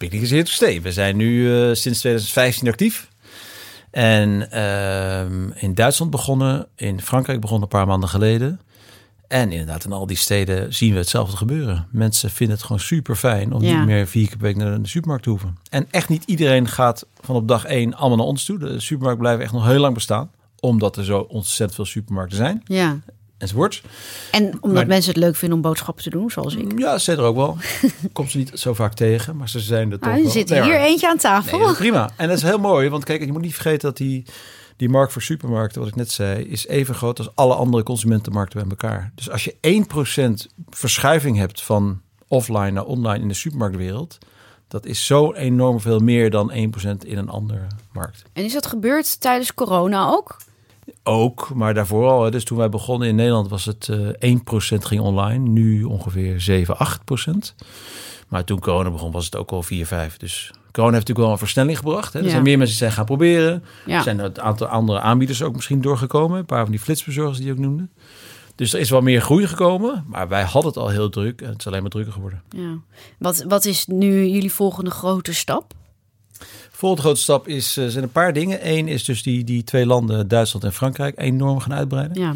[0.00, 0.82] Picnic is hier te stay.
[0.82, 3.08] We zijn nu eh, sinds 2015 actief.
[3.90, 8.60] En ehm, in Duitsland begonnen, in Frankrijk begonnen een paar maanden geleden.
[9.28, 11.86] En inderdaad, in al die steden zien we hetzelfde gebeuren.
[11.90, 13.76] Mensen vinden het gewoon super fijn om Ja.
[13.78, 15.58] niet meer vier keer per week naar de supermarkt te hoeven.
[15.70, 18.58] En echt niet iedereen gaat van op dag één allemaal naar ons toe.
[18.58, 20.30] De supermarkt blijven echt nog heel lang bestaan.
[20.60, 22.62] Omdat er zo ontzettend veel supermarkten zijn.
[22.64, 22.98] Ja.
[23.40, 23.82] Enzovoort.
[24.30, 26.78] En omdat Maar- mensen het leuk vinden om boodschappen te doen, zoals ik.
[26.78, 27.56] Ja, ze er ook wel.
[28.12, 30.62] Komt ze niet zo vaak tegen, maar ze zijn er toch Ah, er zit Nee,
[30.62, 31.58] hier maar- eentje aan tafel.
[31.58, 32.10] Nee, prima.
[32.16, 34.24] En dat is heel mooi, want kijk, je moet niet vergeten dat die,
[34.76, 38.60] die markt voor supermarkten, wat ik net zei, is even groot als alle andere consumentenmarkten
[38.60, 39.12] bij elkaar.
[39.14, 44.18] Dus als je 1% verschuiving hebt van offline naar online in de supermarktwereld,
[44.68, 48.22] dat is zo enorm veel meer dan 1% in een andere markt.
[48.32, 50.36] En is dat gebeurd tijdens corona ook?
[51.02, 52.24] Ook, maar daarvoor al.
[52.24, 52.30] hè.
[52.30, 53.88] Dus toen wij begonnen in Nederland was het
[54.18, 54.38] eh 1%
[54.84, 55.48] ging online.
[55.48, 57.54] Nu ongeveer 7, 8%.
[58.28, 60.16] Maar toen corona begon was het ook al 4, 5.
[60.16, 62.12] Dus corona heeft natuurlijk wel een versnelling gebracht.
[62.12, 62.18] Hè.
[62.18, 62.30] Er Ja.
[62.30, 63.64] zijn meer mensen die zijn gaan proberen.
[63.86, 63.96] Ja.
[63.96, 66.38] Er zijn een aantal andere aanbieders ook misschien doorgekomen.
[66.38, 67.88] Een paar van die flitsbezorgers die je ook noemde.
[68.54, 70.04] Dus er is wel meer groei gekomen.
[70.08, 71.40] Maar wij hadden het al heel druk.
[71.40, 72.42] En het is alleen maar drukker geworden.
[72.56, 72.78] ja.
[73.18, 75.72] Wat, wat is nu jullie volgende grote stap?
[76.80, 78.68] Volgende grote stap is, eh, zijn een paar dingen.
[78.70, 82.20] Eén is dus die, die twee landen, Duitsland en Frankrijk, enorm gaan uitbreiden.
[82.22, 82.34] Ja.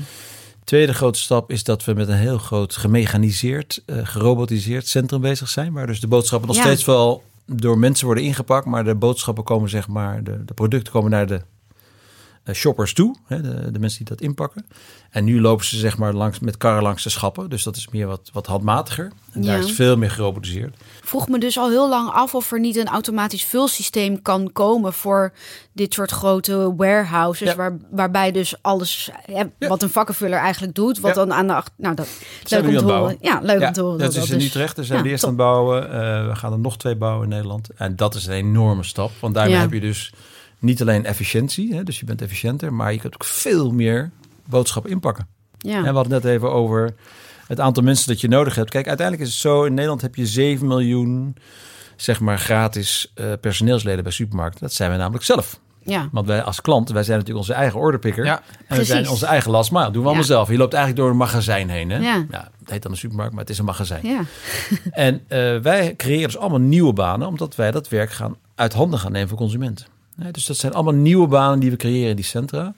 [0.64, 5.48] Tweede grote stap is dat we met een heel groot gemechaniseerd, eh, gerobotiseerd centrum bezig
[5.48, 5.72] zijn.
[5.72, 6.62] Waar dus de boodschappen nog Ja.
[6.62, 10.92] steeds wel door mensen worden ingepakt, maar de boodschappen komen, zeg maar, de, de producten
[10.92, 11.40] komen naar de
[12.52, 14.66] shoppers toe, hè, de, de mensen die dat inpakken.
[15.10, 17.88] En nu lopen ze zeg maar langs, met karren langs de schappen, dus dat is
[17.88, 19.12] meer wat, wat handmatiger.
[19.32, 19.64] En daar Ja.
[19.64, 20.76] is veel meer gerobotiseerd.
[21.02, 24.92] Vroeg me dus al heel lang af of er niet een automatisch vulsysteem kan komen
[24.92, 25.32] voor
[25.72, 27.48] dit soort grote warehouses.
[27.48, 27.56] Ja.
[27.56, 31.74] Waar, waarbij dus alles, hè, wat een vakkenvuller eigenlijk doet, wat dan aan de achter.
[31.76, 32.08] Nou, dat
[32.48, 33.16] leuk om te horen.
[33.20, 33.98] Ja, leuk om te horen.
[33.98, 34.76] dat is in dus- Utrecht.
[34.76, 35.90] Daar zijn we eerst aan het bouwen.
[35.92, 37.68] Eh, we gaan er nog twee bouwen in Nederland.
[37.76, 39.10] En dat is een enorme stap.
[39.20, 40.12] Want daarmee heb je dus
[40.64, 44.10] niet alleen efficiëntie, hè, dus je bent efficiënter, maar je kunt ook veel meer
[44.46, 45.26] boodschappen inpakken.
[45.58, 45.76] Ja.
[45.76, 46.94] En we hadden het net even over
[47.46, 48.70] het aantal mensen dat je nodig hebt.
[48.70, 51.36] Kijk, uiteindelijk is het zo, in Nederland heb je 7 miljoen
[51.96, 54.60] zeg maar gratis eh, personeelsleden bij supermarkten.
[54.60, 55.60] Dat zijn wij namelijk zelf.
[55.82, 56.08] ja.
[56.12, 58.24] Want wij als klant, wij zijn natuurlijk onze eigen orderpicker.
[58.24, 58.42] Ja.
[58.68, 59.84] En we zijn onze eigen last mile.
[59.84, 60.22] doen we allemaal Ja.
[60.28, 60.48] zelf.
[60.50, 61.90] Je loopt eigenlijk door een magazijn heen.
[61.90, 61.98] Hè?
[61.98, 62.26] Ja.
[62.60, 64.06] het heet dan een supermarkt, maar het is een magazijn.
[64.06, 64.20] ja.
[64.90, 68.98] En eh, wij creëren dus allemaal nieuwe banen, omdat wij dat werk gaan uit handen
[68.98, 69.86] gaan nemen voor consumenten.
[70.16, 72.74] Dus dat zijn allemaal nieuwe banen die we creëren in die centra.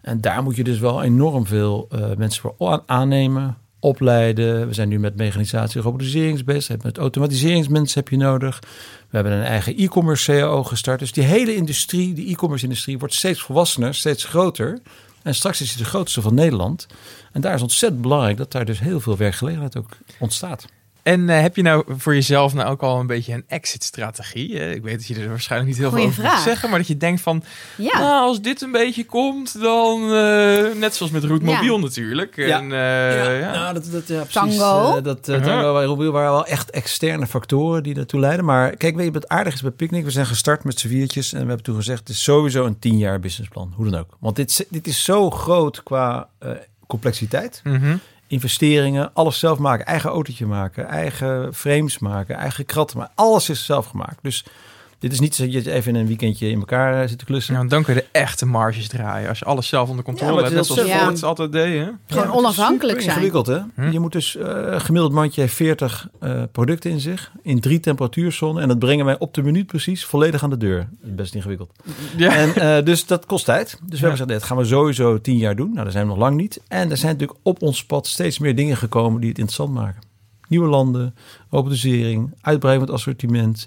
[0.00, 4.68] En daar moet je dus wel enorm veel eh, mensen voor aan- aannemen, opleiden.
[4.68, 6.44] We zijn nu met mechanisatie en robotisering.
[6.82, 8.58] Met automatiseringsmensen heb je nodig.
[9.10, 10.98] We hebben een eigen e-commerce CAO gestart.
[10.98, 14.78] Dus die hele industrie, die e-commerce industrie, wordt steeds volwassener, steeds groter.
[15.22, 16.86] En straks is het de grootste van Nederland.
[17.32, 20.66] En daar is ontzettend belangrijk dat daar dus heel veel werkgelegenheid ook ontstaat.
[21.08, 24.58] En eh, heb je nou voor jezelf nou ook al een beetje een exit-strategie?
[24.60, 26.44] Eh, ik weet dat je er waarschijnlijk niet heel Goeie veel over moet vraag.
[26.44, 27.42] zeggen, maar dat je denkt van,
[27.76, 27.98] ja.
[27.98, 31.54] nou, als dit een beetje komt, dan eh, net zoals met Route Ja.
[31.54, 32.36] Mobiel natuurlijk.
[32.36, 32.58] Ja.
[32.58, 33.52] En, eh, ja.
[33.52, 34.32] Nou, dat, dat, ja, precies.
[34.58, 35.00] Tango.
[35.00, 35.44] Dat, Uh-huh.
[35.44, 38.44] Tango bij Robiel waren wel echt externe factoren die daartoe leiden.
[38.44, 40.04] Maar kijk, weet je wat aardig is bij Picnic?
[40.04, 41.98] We zijn gestart met z'n viertjes en we hebben toen gezegd...
[41.98, 44.16] het is sowieso een tien jaar businessplan, hoe dan ook.
[44.20, 46.50] Want dit, is- dit is zo groot qua eh,
[46.86, 47.60] complexiteit.
[47.64, 47.96] Mhm.
[48.28, 49.86] Investeringen, alles zelf maken.
[49.86, 53.14] Eigen autootje maken, eigen frames maken, eigen kratten maken.
[53.16, 54.18] Alles is zelf gemaakt.
[54.22, 54.44] Dus
[54.98, 57.24] dit is niet zo dat je even in een weekendje in elkaar eh, zit te
[57.24, 57.54] klussen.
[57.54, 59.28] Ja, dan kun je de echte marges draaien.
[59.28, 61.84] Als je alles zelf onder controle Ja, hebt, net is zoals Ford altijd deed.
[61.84, 61.90] Hè?
[62.06, 63.10] Gewoon onafhankelijk zijn.
[63.10, 63.58] ingewikkeld, hè?
[63.74, 63.90] Hm.
[63.90, 68.62] Je moet dus eh gemiddeld mandje heeft 40 eh, producten in zich, in drie temperatuurzones.
[68.62, 70.88] En dat brengen wij op de minuut precies volledig aan de deur.
[70.90, 71.72] Dat is best ingewikkeld.
[72.16, 72.34] Ja.
[72.36, 73.66] En eh, dus dat kost tijd.
[73.68, 73.90] Dus we Ja.
[73.90, 75.70] hebben gezegd, dat gaan we sowieso tien jaar doen.
[75.70, 76.60] Nou, daar zijn we nog lang niet.
[76.68, 80.06] En er zijn natuurlijk op ons pad steeds meer dingen gekomen die het interessant maken.
[80.48, 81.14] Nieuwe landen,
[81.50, 83.66] van het assortiment,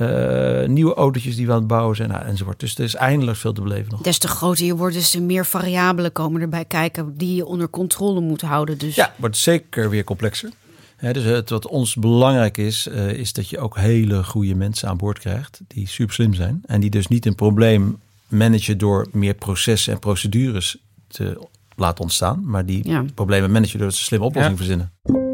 [0.00, 2.60] eh, nieuwe autootjes die we aan het bouwen zijn, nou, enzovoort.
[2.60, 4.00] Dus er is eindelijk veel te beleven nog.
[4.00, 7.70] Des te groter je wordt, des te meer variabelen komen erbij kijken die je onder
[7.70, 8.78] controle moet houden.
[8.78, 10.50] Dus Ja, wordt zeker weer complexer.
[10.96, 14.88] Hè, dus het, wat ons belangrijk is, eh, is dat je ook hele goede mensen
[14.88, 16.60] aan boord krijgt die super slim zijn.
[16.66, 17.98] En die dus niet een probleem
[18.28, 20.76] managen door meer processen en procedures
[21.08, 21.46] te
[21.76, 22.42] laten ontstaan.
[22.44, 23.04] Maar die Ja.
[23.14, 24.64] problemen managen door ze een slimme oplossing Ja.
[24.64, 25.29] verzinnen.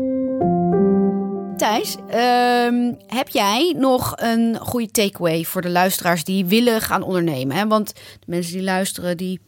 [1.56, 7.56] Thijs, ehm, heb jij nog een goede takeaway voor de luisteraars die willen gaan ondernemen?
[7.56, 7.66] Hè?
[7.66, 9.40] Want de mensen die luisteren, die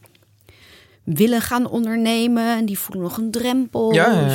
[1.04, 3.92] willen gaan ondernemen en die voelen nog een drempel.
[3.92, 4.30] Ja,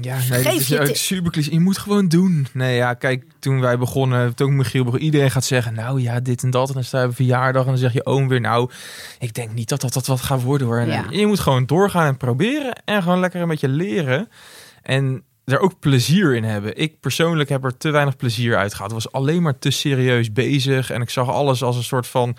[0.00, 1.50] ja, nee, dat is je super cliché.
[1.50, 2.46] Je moet gewoon doen.
[2.52, 6.42] Nee, ja, kijk, toen wij begonnen, toen Michiel begon, iedereen gaat zeggen, nou ja, dit
[6.42, 6.68] en dat.
[6.68, 8.70] En dan sta je op verjaardag en dan zeg je oom weer, nou,
[9.18, 10.78] ik denk niet dat dat, dat wat gaat worden hoor.
[10.78, 11.04] En Ja.
[11.10, 14.28] Je moet gewoon doorgaan en proberen en gewoon lekker een beetje leren.
[14.82, 16.76] En er ook plezier in hebben.
[16.76, 18.88] Ik persoonlijk heb er te weinig plezier uit gehad.
[18.90, 22.36] Ik was alleen maar te serieus bezig en ik zag alles als een soort van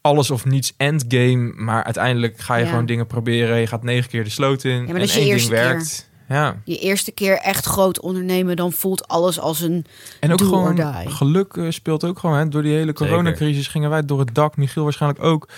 [0.00, 1.52] alles of niets endgame.
[1.56, 2.70] Maar uiteindelijk ga je Ja.
[2.70, 3.56] gewoon dingen proberen.
[3.58, 5.54] Je gaat negen keer de sloot in maar en dat is je één ding eerste
[5.54, 5.62] keer.
[5.62, 6.08] werkt.
[6.28, 6.56] Ja.
[6.64, 9.84] Je eerste keer echt groot ondernemen, dan voelt alles als een...
[10.20, 12.36] En ook gewoon geluk eh, speelt ook gewoon.
[12.38, 12.48] Hè.
[12.48, 14.56] Door die hele coronacrisis gingen wij door het dak.
[14.56, 15.48] Michiel waarschijnlijk ook.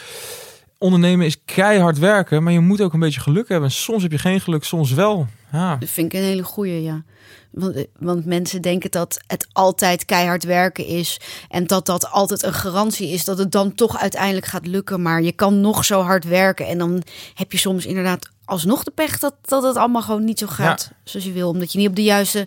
[0.79, 3.69] Ondernemen is keihard werken, maar je moet ook een beetje geluk hebben.
[3.69, 5.27] En soms heb je geen geluk, soms wel.
[5.53, 5.77] Ja.
[5.77, 7.03] Dat vind ik een hele goeie, ja.
[7.51, 11.21] Want, eh, want mensen denken dat het altijd keihard werken is.
[11.49, 15.03] En dat dat altijd een garantie is dat het dan toch uiteindelijk gaat lukken.
[15.03, 16.67] Maar je kan nog zo hard werken.
[16.67, 17.03] En dan
[17.35, 20.91] heb je soms inderdaad alsnog de pech dat, dat het allemaal gewoon niet zo gaat
[21.05, 21.49] zoals je wil.
[21.49, 22.47] Omdat je niet op de juiste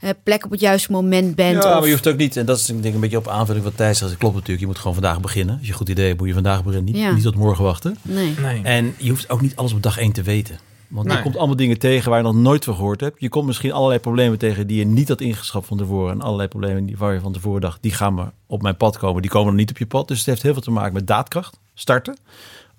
[0.00, 1.62] eh, plek op het juiste moment bent.
[1.62, 3.28] Ja, of, maar je hoeft ook niet, en dat is denk ik een beetje op
[3.28, 4.10] aanvulling wat Thijs zegt.
[4.10, 5.54] Dat klopt natuurlijk, je moet gewoon vandaag beginnen.
[5.56, 6.92] Als je een goed idee hebt, moet je vandaag beginnen.
[6.92, 7.12] Niet, Ja.
[7.12, 7.96] niet tot morgen wachten.
[8.02, 8.34] Nee.
[8.40, 8.60] Nee.
[8.62, 10.58] En je hoeft ook niet alles op dag één te weten.
[10.92, 11.16] Want Nee.
[11.16, 13.20] je komt allemaal dingen tegen waar je nog nooit van gehoord hebt.
[13.20, 16.12] Je komt misschien allerlei problemen tegen die je niet had ingeschat van tevoren.
[16.12, 18.98] En allerlei problemen die, waar je van tevoren dacht, die gaan maar op mijn pad
[18.98, 19.22] komen.
[19.22, 20.08] Die komen nog niet op je pad.
[20.08, 21.60] Dus het heeft heel veel te maken met daadkracht.
[21.74, 22.16] Starten.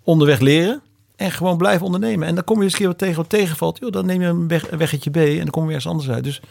[0.04, 0.82] Onderweg leren.
[1.16, 2.28] En gewoon blijven ondernemen.
[2.28, 3.80] En dan kom je eens een keer wat tegen wat tegenvalt.
[3.80, 6.10] Joh, dan neem je een, weg, een weggetje B en dan kom je ergens anders
[6.10, 6.24] uit.
[6.24, 6.42] Dus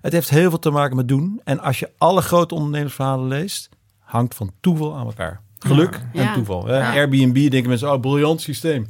[0.00, 1.40] het heeft heel veel te maken met doen.
[1.44, 5.40] En als je alle grote ondernemersverhalen leest, hangt van toeval aan elkaar.
[5.58, 6.26] Geluk Ja.
[6.28, 6.66] en toeval.
[6.66, 6.78] hè.
[6.78, 6.92] Ja.
[6.92, 8.86] Airbnb denken mensen, oh, briljant systeem.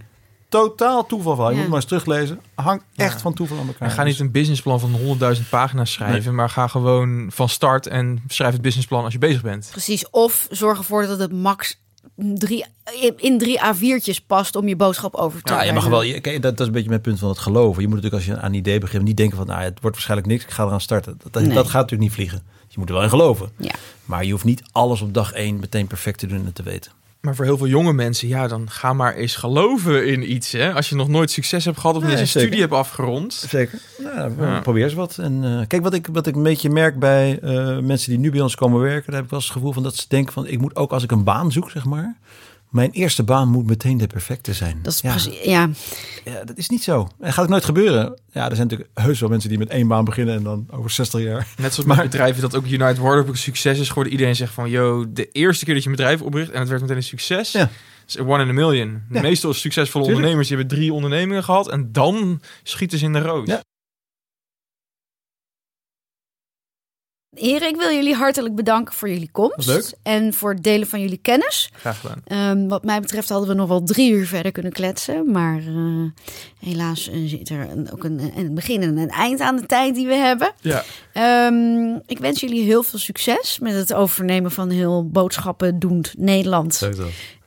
[0.51, 1.46] Totaal toeval van.
[1.48, 1.57] Je Ja.
[1.61, 2.40] moet maar eens teruglezen.
[2.55, 3.18] Hangt echt Ja.
[3.20, 3.88] van toeval aan elkaar.
[3.88, 7.86] En ga niet Dus- een businessplan van 100.000 pagina's schrijven, maar ga gewoon van start
[7.86, 9.68] en schrijf het businessplan als je bezig bent.
[9.70, 10.11] Precies.
[10.11, 11.78] Of zorg ervoor dat het max
[12.16, 12.64] drie,
[13.16, 16.03] in drie A4'tjes past om je boodschap over te Ja, je mag wel.
[16.03, 17.82] je- Kijk, dat, dat is een beetje mijn punt van het geloven.
[17.82, 19.96] Je moet natuurlijk als je aan een idee begint niet denken van, nou, het wordt
[19.96, 20.44] waarschijnlijk niks.
[20.44, 21.14] Ik ga eraan starten.
[21.22, 21.55] Dat, dat, Nee.
[21.55, 22.42] dat gaat natuurlijk niet vliegen.
[22.68, 23.51] Je moet er wel in geloven.
[23.57, 23.70] Ja.
[24.05, 26.92] Maar je hoeft niet alles op dag één meteen perfect te doen en te weten.
[27.21, 30.53] Maar voor heel veel jonge mensen, ja, dan ga maar eens geloven in iets.
[30.53, 30.73] Hè?
[30.75, 33.33] Als je nog nooit succes hebt gehad of niet Nee, eens een studie hebt afgerond.
[33.49, 33.79] Zeker.
[33.99, 34.61] Nou, Ja.
[34.61, 35.18] Probeer eens wat.
[35.18, 38.31] En eh, kijk, wat ik, wat ik een beetje merk bij eh, mensen die nu
[38.31, 40.33] bij ons komen werken, daar heb ik wel eens het gevoel van dat ze denken
[40.33, 42.16] van, ik moet ook als ik een baan zoek, zeg maar,
[42.71, 44.79] mijn eerste baan moet meteen de perfecte zijn.
[44.83, 45.41] Dat is ja, precies.
[45.45, 45.68] Ja,
[46.25, 47.09] ja, dat is niet zo.
[47.21, 48.21] En gaat ook nooit gebeuren.
[48.33, 50.91] Ja, er zijn natuurlijk heus wel mensen die met één baan beginnen en dan over
[50.91, 51.47] 60 jaar.
[51.57, 54.12] Net zoals Maar- met bedrijven dat ook United Wardrobe een succes is geworden.
[54.12, 56.81] Iedereen zegt van, yo, de eerste keer dat je een bedrijf opricht en het werd
[56.81, 57.53] meteen een succes.
[57.53, 57.71] Ja.
[58.07, 59.03] is one in a million.
[59.11, 59.21] Ja.
[59.21, 60.14] Meestal succesvolle Tuurlijk.
[60.14, 63.49] ondernemers die hebben drie ondernemingen gehad en dan schieten ze in de roos.
[63.49, 63.61] Ja.
[67.35, 69.66] Heren, ik wil jullie hartelijk bedanken voor jullie komst.
[69.66, 69.93] Leuk.
[70.03, 71.70] En voor het delen van jullie kennis.
[71.72, 72.22] Graag gedaan.
[72.24, 75.31] Ehm, wat mij betreft hadden we nog wel drie uur verder kunnen kletsen.
[75.31, 76.24] Maar eh,
[76.59, 79.95] helaas eh, zit er een, ook een, een begin en een eind aan de tijd
[79.95, 80.53] die we hebben.
[80.61, 80.85] Ja.
[81.12, 86.89] Ehm, ik wens jullie heel veel succes met het overnemen van heel boodschappen doend Nederland.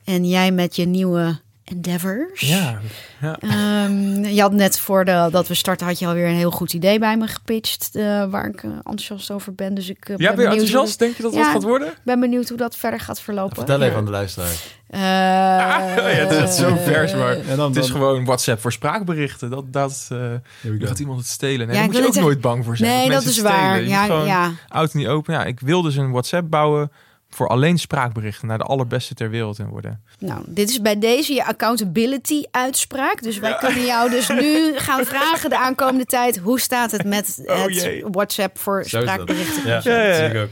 [0.04, 1.40] En jij met je nieuwe
[1.74, 2.40] endeavors.
[2.40, 2.78] Ja.
[3.20, 3.38] ja.
[3.40, 6.72] Ehm, je had net voor de, dat we starten, had je alweer een heel goed
[6.72, 7.90] idee bij me gepitcht.
[7.94, 9.74] eh, waar ik eh, enthousiast over ben.
[9.74, 10.98] Dus ik eh, Ja, ben, ben je enthousiast?
[10.98, 11.42] Denk je dat Ja.
[11.42, 11.88] dat gaat worden?
[11.88, 13.56] ik ben benieuwd hoe dat verder gaat verlopen.
[13.56, 14.52] Vertel even aan de luisteraar.
[14.88, 18.72] Eh, ja, het is zo vers, maar En dan, het is dan- gewoon WhatsApp voor
[18.72, 19.50] spraakberichten.
[19.50, 20.18] Dat, dat eh,
[20.62, 20.86] go.
[20.86, 21.66] gaat iemand het stelen.
[21.66, 22.90] Nee, Ja, daar moet je ook nooit bang voor zijn.
[22.90, 23.52] Nee, dat is het stelen.
[23.52, 23.82] waar.
[23.82, 24.50] Je Ja, ja.
[24.68, 25.34] oud niet open.
[25.34, 26.90] Ja, ik wil dus een WhatsApp bouwen
[27.34, 30.02] voor alleen spraakberichten naar de allerbeste ter wereld in worden.
[30.18, 33.22] Nou, dit is bij deze je accountability uitspraak.
[33.22, 36.38] Dus wij kunnen jou dus nu gaan vragen de aankomende tijd.
[36.38, 38.02] Hoe staat het met Oh, het.
[38.10, 39.66] WhatsApp voor Zo spraakberichten?
[39.66, 40.46] Ja, Ja, ja.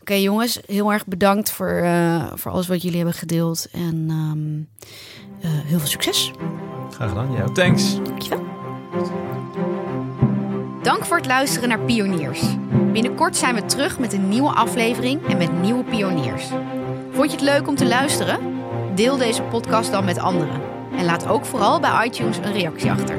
[0.00, 3.66] Oké jongens, heel erg bedankt voor, eh, voor alles wat jullie hebben gedeeld.
[3.72, 4.84] En ehm,
[5.52, 6.30] eh, heel veel succes.
[6.90, 7.32] Graag gedaan.
[7.32, 7.54] Jij ook.
[7.54, 7.94] Thanks.
[8.02, 9.33] Dankjewel.
[10.84, 12.40] Dank voor het luisteren naar Pioniers.
[12.92, 16.44] Binnenkort zijn we terug met een nieuwe aflevering en met nieuwe pioniers.
[17.12, 18.38] Vond je het leuk om te luisteren?
[18.94, 20.60] Deel deze podcast dan met anderen.
[20.96, 23.18] En laat ook vooral bij iTunes een reactie achter.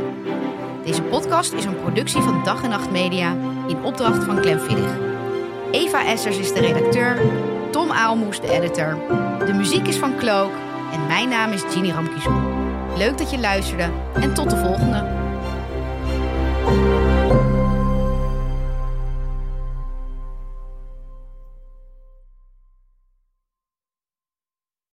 [0.84, 3.36] Deze podcast is een productie van Dag en Nacht Media
[3.68, 4.60] in opdracht van Clem.
[5.72, 7.22] Eva Essers is de redacteur,
[7.72, 8.98] Tom Aalmoes de editor.
[9.46, 10.52] De muziek is van Cloak
[10.94, 12.42] en mijn naam is Ginny Ramkizou.
[12.98, 15.25] Leuk dat je luisterde en tot de volgende.